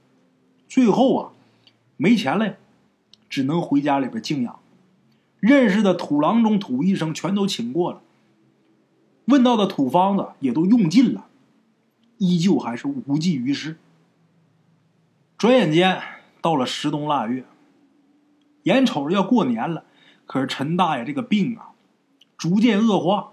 [0.66, 1.32] 最后啊，
[1.98, 2.56] 没钱了，
[3.30, 4.60] 只能回家里边静养。
[5.38, 8.02] 认识的土郎中、土医生全都请过了，
[9.24, 11.28] 问到的土方子也都用尽了，
[12.18, 13.78] 依旧还是无济于事。
[15.38, 16.02] 转眼间
[16.42, 17.46] 到了十冬腊月，
[18.64, 19.84] 眼瞅着要过年了，
[20.26, 21.70] 可是陈大爷这个病啊，
[22.36, 23.32] 逐渐恶化。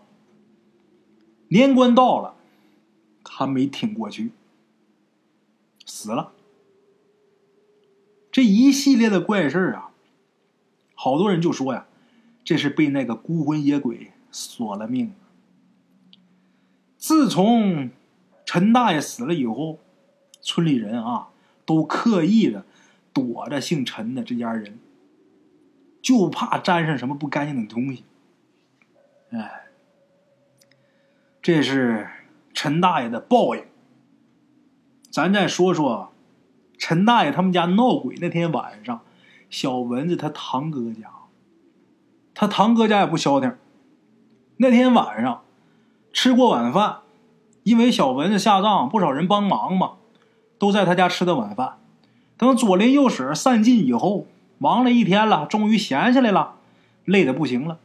[1.49, 2.35] 年关到了，
[3.25, 4.31] 他没挺过去，
[5.85, 6.31] 死了。
[8.31, 9.86] 这一系列的怪事啊，
[11.07, 11.85] 好多人就说呀。
[12.43, 15.13] 这是被那个孤魂野鬼索了命。
[16.97, 17.89] 自从
[18.45, 19.79] 陈大爷死了以后，
[20.41, 21.27] 村里人啊
[21.65, 22.65] 都刻意的
[23.11, 24.79] 躲着姓陈的这家人，
[26.01, 28.05] 就怕沾上什么不干净的东西。
[29.31, 29.65] 哎，
[31.41, 32.07] 这是
[32.53, 33.65] 陈大爷的报应。
[35.11, 36.13] 咱再说说
[36.77, 39.01] 陈大爷他们家闹鬼那天晚上，
[39.49, 41.09] 小蚊子他堂哥家。
[42.33, 43.55] 他堂哥家也不消停。
[44.57, 45.41] 那天晚上
[46.13, 46.97] 吃过晚饭，
[47.63, 49.93] 因为小蚊子下葬，不少人帮忙嘛，
[50.57, 51.77] 都在他家吃的晚饭。
[52.37, 54.27] 等左邻右舍散尽以后，
[54.57, 56.55] 忙了一天了，终于闲下来了，
[57.05, 57.79] 累得不行了。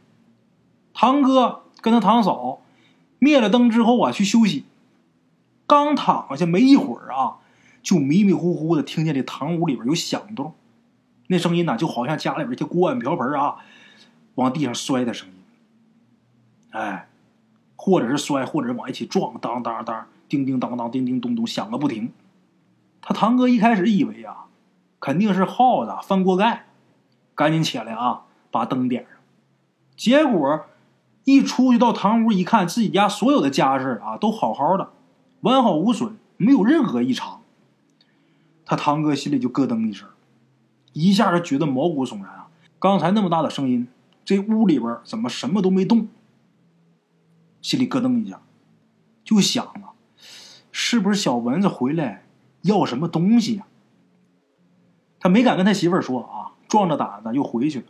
[0.93, 2.61] 堂哥跟他堂嫂
[3.17, 4.65] 灭了灯之后啊，去休息。
[5.65, 7.37] 刚躺下没一会儿啊，
[7.81, 10.53] 就迷迷糊糊的听见这堂屋里边有响动，
[11.27, 13.57] 那声音呢，就好像家里边这锅碗瓢盆啊。
[14.35, 15.35] 往地上摔的声音，
[16.71, 17.07] 哎，
[17.75, 22.11] 或者是摔，或者是往一起撞，当当当，叮叮当当，叮叮咚咚，响个不停。
[22.99, 24.45] 他堂哥一开始以为啊，
[24.99, 26.65] 肯定是耗子翻锅盖，
[27.35, 29.11] 赶紧起来啊，把灯点上。
[29.95, 30.65] 结果
[31.25, 34.89] 一出去到堂屋一看，自己家所有的家事啊都好好的，
[35.41, 37.41] 完好无损，没有任何异常。
[38.65, 40.09] 他堂哥心里就咯噔一声，
[40.93, 42.47] 一下就觉得毛骨悚然啊！
[42.79, 43.87] 刚才那么大的声音。
[44.25, 46.07] 这屋里边怎么什么都没动？
[47.61, 48.39] 心里咯噔一下，
[49.25, 49.91] 就想啊，
[50.71, 52.23] 是不是小蚊子回来
[52.61, 53.65] 要什么东西呀？
[55.19, 57.85] 他没敢跟他媳妇儿说啊，壮着胆子又回去了。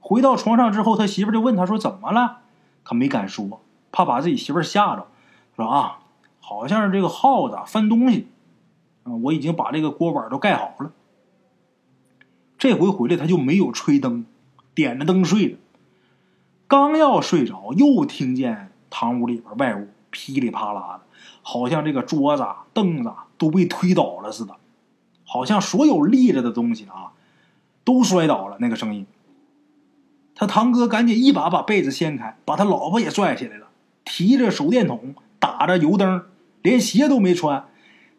[0.00, 2.38] 回到床上之后，他媳妇儿就问他说：“怎么了？”
[2.82, 3.60] 他没敢说，
[3.92, 5.06] 怕把自己媳妇儿吓着。
[5.56, 5.98] 说啊，
[6.40, 8.28] 好像是这个耗子翻东西
[9.02, 10.92] 啊，我已经把这个锅碗都盖好了。
[12.58, 14.24] 这回回来他就没有吹灯，
[14.74, 15.56] 点着灯睡的。
[16.66, 21.02] 刚要睡着，又听见堂屋里边外屋噼里啪啦的，
[21.42, 24.56] 好像这个桌子、凳子都被推倒了似的，
[25.24, 27.12] 好像所有立着的东西啊
[27.84, 28.56] 都摔倒了。
[28.58, 29.06] 那个声音，
[30.34, 33.68] 他堂哥赶紧一把把被子掀开，把他老婆也拽起来了，
[34.04, 36.24] 提着手电筒，打着油灯，
[36.62, 37.66] 连鞋都没穿，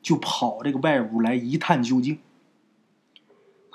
[0.01, 2.19] 就跑这个外屋来一探究竟。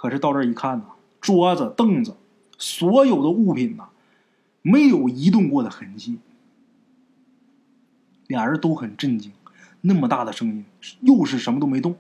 [0.03, 0.85] 可是到这一看呢，
[1.21, 2.17] 桌子、凳子，
[2.59, 3.85] 所有的物品呢。
[4.61, 6.19] 没有移动过的痕迹，
[8.27, 9.31] 俩人都很震惊。
[9.81, 10.65] 那么大的声音，
[11.03, 11.95] 又是什么都没动。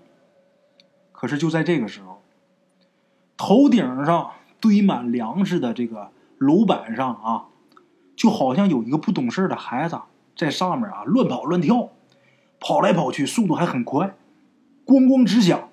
[1.12, 2.20] 可是就在这个时候，
[3.36, 7.46] 头顶上堆满粮食的这个楼板上啊，
[8.16, 10.00] 就好像有一个不懂事的孩子
[10.36, 11.90] 在上面啊乱跑乱跳，
[12.59, 14.16] 跑来跑去，速度还很快，
[14.84, 15.68] 咣咣直响。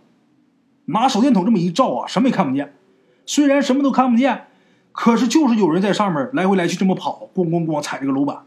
[0.91, 2.75] 拿手电筒这么一照啊，什么也看不见。
[3.25, 4.45] 虽然什么都看不见。
[4.91, 8.43] 可是，就是有人在上面来回来去这么跑，咣咣咣踩这个楼板。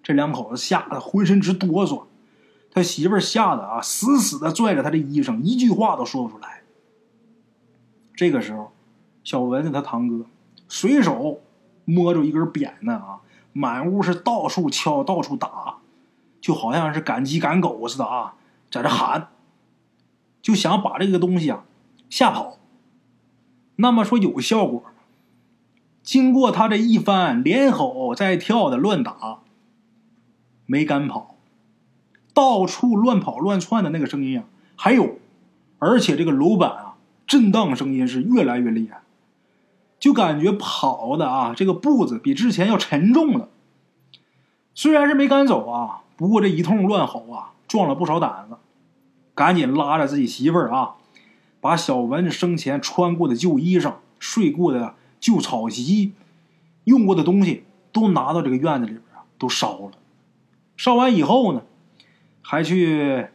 [0.00, 2.04] 这两口子吓得浑身直哆嗦，
[2.70, 6.62] 他媳妇吓得啊，死死的拽着他的衣裳，一句话都说不出来。
[8.14, 8.70] 这个时候，
[9.24, 10.26] 小蚊子他堂哥
[10.68, 11.40] 随手
[11.84, 13.18] 摸着一根扁担啊，
[13.52, 15.78] 满屋是到处敲，到处打，
[16.40, 18.34] 就好像是赶鸡赶狗似的啊，
[18.70, 19.28] 在这喊，
[20.50, 21.62] 就想把这个东西啊
[22.08, 22.58] 吓跑。
[23.76, 24.82] 那么说有效果？
[26.02, 29.42] 经过他这一番连吼再跳的乱打，
[30.66, 31.36] 没敢跑，
[32.34, 34.44] 到处乱跑乱窜的那个声音啊，
[34.74, 35.20] 还有，
[35.78, 36.96] 而且这个楼板啊
[37.28, 39.02] 震荡声音是越来越厉害，
[40.00, 43.48] 就感觉跑的啊这个步子比之前要沉重了。
[44.74, 48.56] 虽然是没敢走啊，不过这一通乱吼啊，壮了不少胆子，
[49.34, 50.94] 赶紧拉着自己媳妇儿啊，
[51.60, 54.94] 把小文生前穿过的旧衣裳、睡过的。
[55.20, 56.14] 旧草席、
[56.84, 59.92] 用过的东西都拿到这个院子里边啊，都烧了。
[60.78, 61.60] 烧完以后呢，
[62.40, 63.26] 还去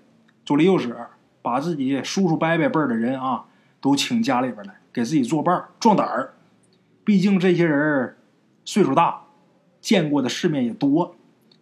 [0.43, 1.11] 左邻右舍
[1.43, 3.45] 把自己叔叔伯伯辈儿的人啊，
[3.79, 6.33] 都请家里边来，给自己作伴壮胆儿。
[7.03, 8.17] 毕竟这些人
[8.65, 9.21] 岁数大，
[9.79, 11.15] 见过的世面也多，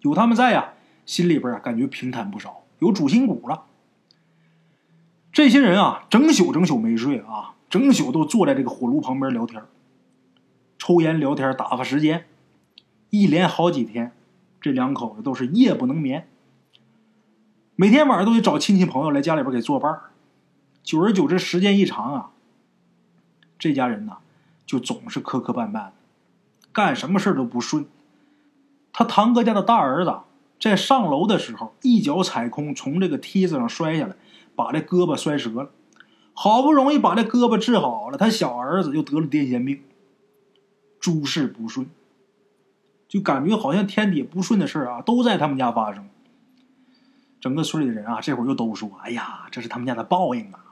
[0.03, 0.71] 有他们在呀，
[1.05, 3.65] 心里边啊感觉平坦不少，有主心骨了。
[5.33, 9.61] 这些人啊，整宿整宿没睡啊，整宿都坐在这个火炉旁边聊天
[10.77, 12.25] 抽烟聊天打发时间。
[13.09, 14.13] 一连好几天，
[14.61, 16.27] 这两口子都是夜不能眠，
[17.75, 19.99] 每天晚上都得找亲戚朋友来家里边给作伴
[20.83, 22.29] 久而久之，时间一长啊，
[23.59, 24.17] 这家人呢。
[24.65, 25.89] 就总是磕磕绊绊，
[26.71, 27.85] 干什么事都不顺。
[28.93, 30.19] 他堂哥家的大儿子
[30.57, 34.15] 在上楼的时候，一脚踩空，从这个梯子上摔下来，
[34.55, 35.71] 把这胳膊摔折了。
[36.33, 39.81] 好不容易把这胳膊治好了，他小儿子又得了癫痫病，
[40.99, 41.87] 诸事不顺，
[43.07, 46.09] 就感觉好像天底不顺的事啊都在他们家发生。
[47.39, 50.63] 整个村里的人啊，这会儿又都说：“哎呀，这是他们家的报应啊！”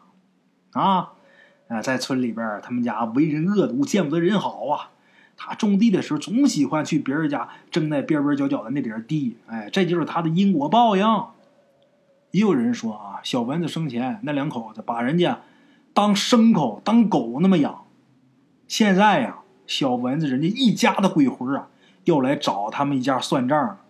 [0.71, 1.11] 啊。
[1.67, 4.91] 啊，在村里边，他们家为人恶毒，见不得人好啊。
[5.37, 9.37] 他种地的时候，总喜欢去别人家争那边边角角的那点地。
[9.47, 11.05] 哎，这就是他的因果报应。
[12.31, 15.41] 也有人说啊，小蚊子生前那两口子把人家
[15.93, 17.85] 当牲口、当狗那么养。
[18.67, 21.69] 现在呀，小蚊子人家一家的鬼魂啊，
[22.05, 23.81] 要来找他们一家算账了。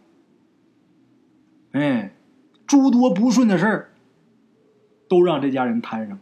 [1.73, 2.13] 哎，
[2.65, 3.89] 诸多不顺的事儿，
[5.07, 6.21] 都让这家人摊上了。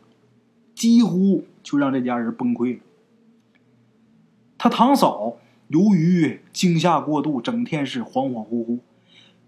[0.76, 2.84] 几乎就让这家人崩溃了。
[4.57, 5.38] 他堂嫂
[5.70, 8.80] 由于惊吓过度，整天是恍恍惚惚、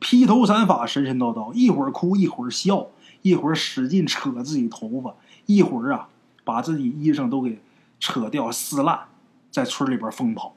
[0.02, 2.88] 披头散发、神神叨叨，一会儿哭一会儿笑，
[3.22, 6.10] 一会儿使劲扯自己头发，一会儿啊
[6.44, 7.62] 把自己衣裳都给
[8.00, 9.08] 扯掉撕烂，
[9.52, 10.56] 在村里边疯跑。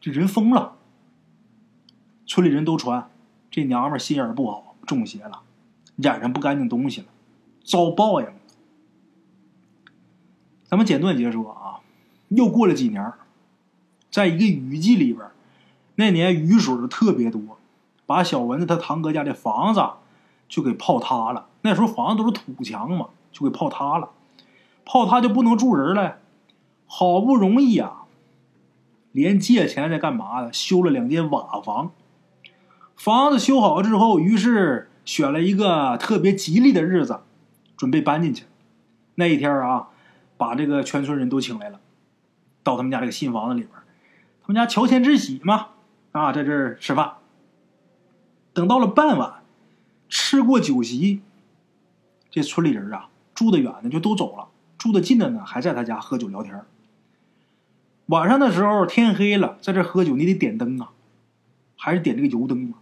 [0.00, 0.72] 这人疯了。
[2.26, 3.08] 村里人都传
[3.50, 5.42] 这娘们心眼不好，中邪了，
[5.96, 7.06] 染上不干净东西了，
[7.62, 8.34] 遭报应了。
[10.64, 11.78] 咱们简短结说啊，
[12.30, 13.12] 又过了几年，
[14.10, 15.24] 在一个雨季里边，
[15.94, 17.40] 那年雨水特别多，
[18.06, 19.82] 把小蚊子他堂哥家的房子
[20.48, 21.46] 就给泡塌了。
[21.62, 24.10] 那时候房子都是土墙嘛，就给泡塌了。
[24.84, 26.18] 泡塌就不能住人了，
[26.86, 28.02] 好不容易啊，
[29.12, 30.52] 连借钱在干嘛的？
[30.52, 31.90] 修了两间瓦房。
[32.96, 37.20] 房子修好之后，于是选了一个特别吉利的日子，
[37.76, 38.44] 准备搬进去。
[39.16, 39.88] 那一天啊。
[40.36, 41.78] 把这个全村人都请来了，
[42.64, 43.72] 到他们家这个新房子里边，
[44.42, 45.68] 他们家乔迁之喜嘛，
[46.10, 47.12] 啊，在这儿吃饭。
[48.54, 49.42] 等到了傍晚，
[50.08, 51.20] 吃过酒席，
[52.30, 54.48] 这村里人啊，住的远的就都走了，
[54.78, 56.64] 住的近的呢，还在他家喝酒聊天。
[58.06, 60.92] 晚上的时候，天黑了，在这喝酒，你得点灯啊，
[61.76, 62.78] 还是点这个油灯嘛？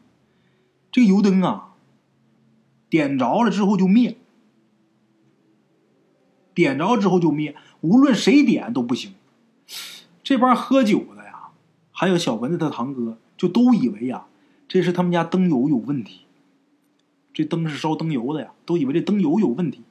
[0.91, 1.73] 这个油灯啊，
[2.91, 4.19] 点着了之后就灭。
[6.55, 9.15] 点着之后就灭，无论谁点都不行。
[10.23, 11.49] 这帮喝酒的呀，
[11.93, 14.27] 还有小蚊子他堂哥，就都以为呀，
[14.73, 16.23] 这是他们家灯油有问题。
[17.35, 19.83] 这灯是烧灯油的呀，都以为这灯油有问题。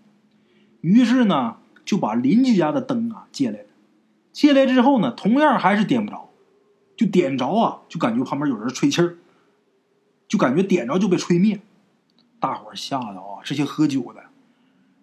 [0.79, 3.65] 于是呢，就把邻居家的灯啊借来了。
[4.31, 6.31] 借来之后呢，同样还是点不着，
[6.97, 9.17] 就点着啊，就感觉旁边有人吹气儿，
[10.27, 11.61] 就感觉点着就被吹灭。
[12.39, 14.23] 大伙儿吓得啊，这些喝酒的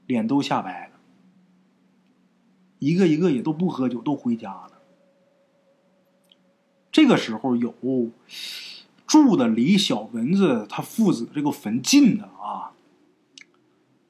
[0.06, 0.94] 脸都吓白了。
[2.80, 4.72] 一个一个也都不喝酒，都回家了。
[6.90, 7.72] 这个时候有
[9.08, 12.72] 住的离小蚊子他父子这个坟近的啊，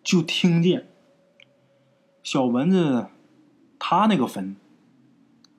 [0.02, 0.88] 就听见
[2.22, 3.06] 小蚊子
[3.78, 4.56] 他那个坟，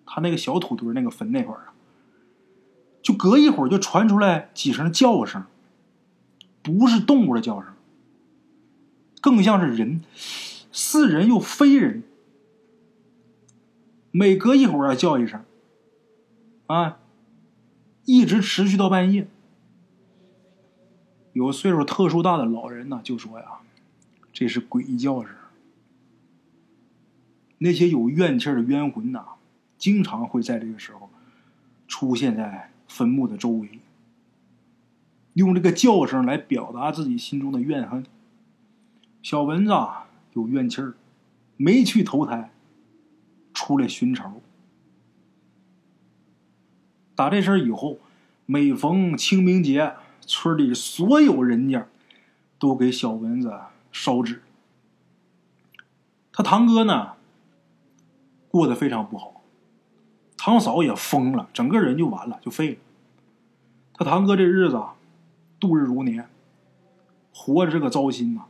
[0.06, 1.74] 他那个小土堆那个坟那块儿啊，
[3.02, 5.46] 就隔一会儿就传出来几声叫声，
[6.62, 7.74] 不是动物的叫声，
[9.22, 10.02] 更像是人，
[10.72, 12.04] 似人又非人。
[14.12, 15.46] 每隔一会儿要叫一声，
[16.66, 17.00] 啊，
[18.10, 19.28] 一直持续到半夜。
[21.34, 23.46] 有岁数特殊大的老人呢，就说呀，
[24.34, 25.32] 这是鬼叫声。
[27.60, 29.24] 那些有怨气的冤魂呐，
[29.78, 31.12] 经常会在这个时候
[31.88, 33.78] 出现在坟墓的周围，
[35.34, 38.04] 用这个叫声来表达自己心中的怨恨。
[39.22, 39.72] 小蚊子
[40.34, 40.96] 有怨气儿，
[41.58, 42.50] 没去投胎。
[43.54, 44.42] 出来寻仇。
[47.20, 47.98] 打这事以后，
[48.46, 51.86] 每逢清明节，村里所有人家
[52.58, 53.54] 都给小蚊子
[53.92, 54.42] 烧纸。
[56.32, 57.16] 他堂哥呢，
[58.48, 59.44] 过得非常不好。
[60.38, 62.78] 堂嫂也疯了，整个人就完了，就废了。
[63.96, 64.96] 他堂哥这日子啊，
[65.60, 66.30] 度日如年，
[67.34, 68.44] 活着这个糟心呐，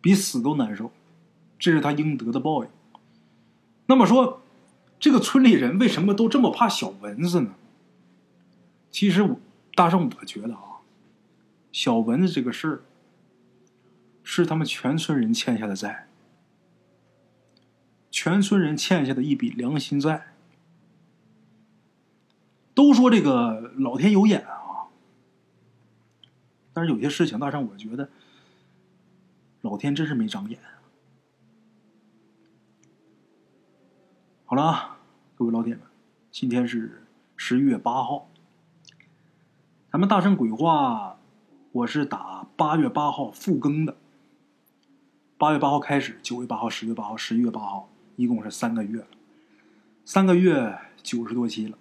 [0.00, 0.90] 比死都难受。
[1.60, 2.70] 这是他应得的报应。
[3.86, 4.41] 那么说，
[5.02, 7.56] 这个村里人为什么都这么怕小蚊子呢？
[8.92, 9.40] 其实我，
[9.74, 10.78] 大圣我觉得啊，
[11.72, 12.82] 小蚊子这个事儿，
[14.22, 16.06] 是他们全村人欠下的债，
[18.12, 20.34] 全村人欠下的一笔良心债。
[22.72, 24.86] 都说这个老天有眼啊，
[26.72, 28.08] 但是有些事情，大圣我觉得
[29.62, 30.60] 老天真是没长眼。
[34.44, 34.91] 好了啊，
[35.42, 35.82] 各位老铁们，
[36.30, 37.02] 今天是
[37.36, 38.30] 十一月八号，
[39.90, 41.18] 咱们大圣鬼话，
[41.72, 43.96] 我是打八月八号复更的。
[45.36, 49.04] 八月八号开始，九月八号、十月八号、十一月八号，一共是三个月，
[50.04, 51.76] 三个月九十多期了。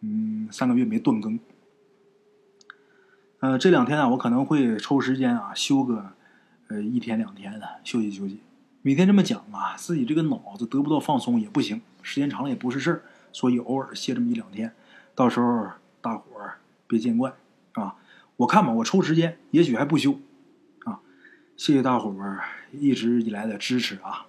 [0.00, 1.40] 嗯，三个月没断更。
[3.40, 6.12] 呃，这两天啊，我可能会抽时间啊，休个
[6.66, 8.40] 呃一天两天的休息休息。
[8.82, 13.02] 每天这么讲啊，自己这个脑子得不到放松也不行，时间长了也不是事儿，
[13.32, 14.72] 所以偶尔歇这么一两天。
[15.14, 15.68] 到时候
[16.00, 16.56] 大伙儿
[16.86, 17.34] 别见怪
[17.72, 17.96] 啊！
[18.36, 20.18] 我看吧，我抽时间，也许还不休
[20.84, 21.00] 啊！
[21.56, 22.40] 谢谢大伙儿
[22.72, 24.26] 一直以来的支持啊！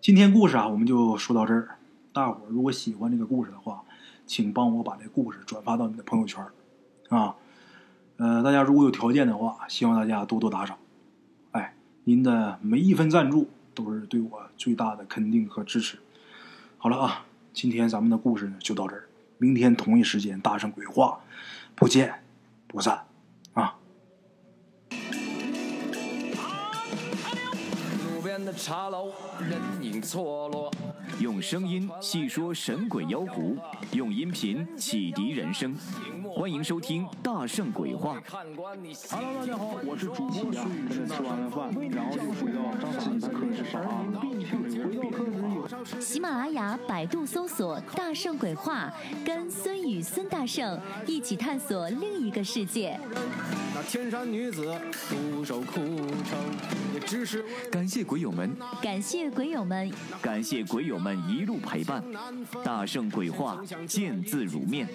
[0.00, 1.76] 今天故事啊，我们就说到这儿。
[2.12, 3.84] 大伙儿如果喜欢这个故事的话，
[4.26, 6.44] 请帮我把这故事转发到你的朋友圈
[7.10, 7.36] 啊！
[8.16, 10.76] 呃，大家如果有条件的话，希望大家多多打赏。
[11.52, 15.98] 哎，您的每一分赞助都是对我最大的肯定和支持。
[16.86, 19.08] 好了啊，今天咱们的故事呢就到这儿，
[19.38, 21.18] 明天同一时间大圣鬼话，
[21.74, 22.22] 不见
[22.68, 23.04] 不散
[23.54, 23.76] 啊！
[28.14, 29.10] 路边的茶楼，
[29.40, 30.70] 人影错落。
[31.20, 33.56] 用声音细说神鬼妖狐，
[33.92, 35.74] 用音频启迪人生。
[36.34, 38.20] 欢迎收听《大圣鬼话》。
[39.10, 42.60] Hello，大家好，我是主播孙宇，吃完了饭，然后就回到
[43.00, 44.04] 自己的课室上啊。
[44.20, 48.92] 回到课室有喜马拉雅、百度搜索“大圣鬼话”，
[49.24, 52.98] 跟孙宇、孙大圣一起探索另一个世界。
[53.74, 54.74] 那天山女子
[55.08, 56.38] 独守空城，
[56.94, 59.90] 也只是感谢鬼友们，感谢鬼友们，
[60.20, 62.02] 感谢鬼我们一路陪伴。
[62.64, 64.88] 大圣鬼话，见字如面。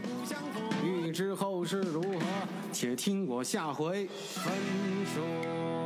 [0.83, 2.19] 欲知后事如何，
[2.73, 4.51] 且听我下回分
[5.13, 5.80] 说。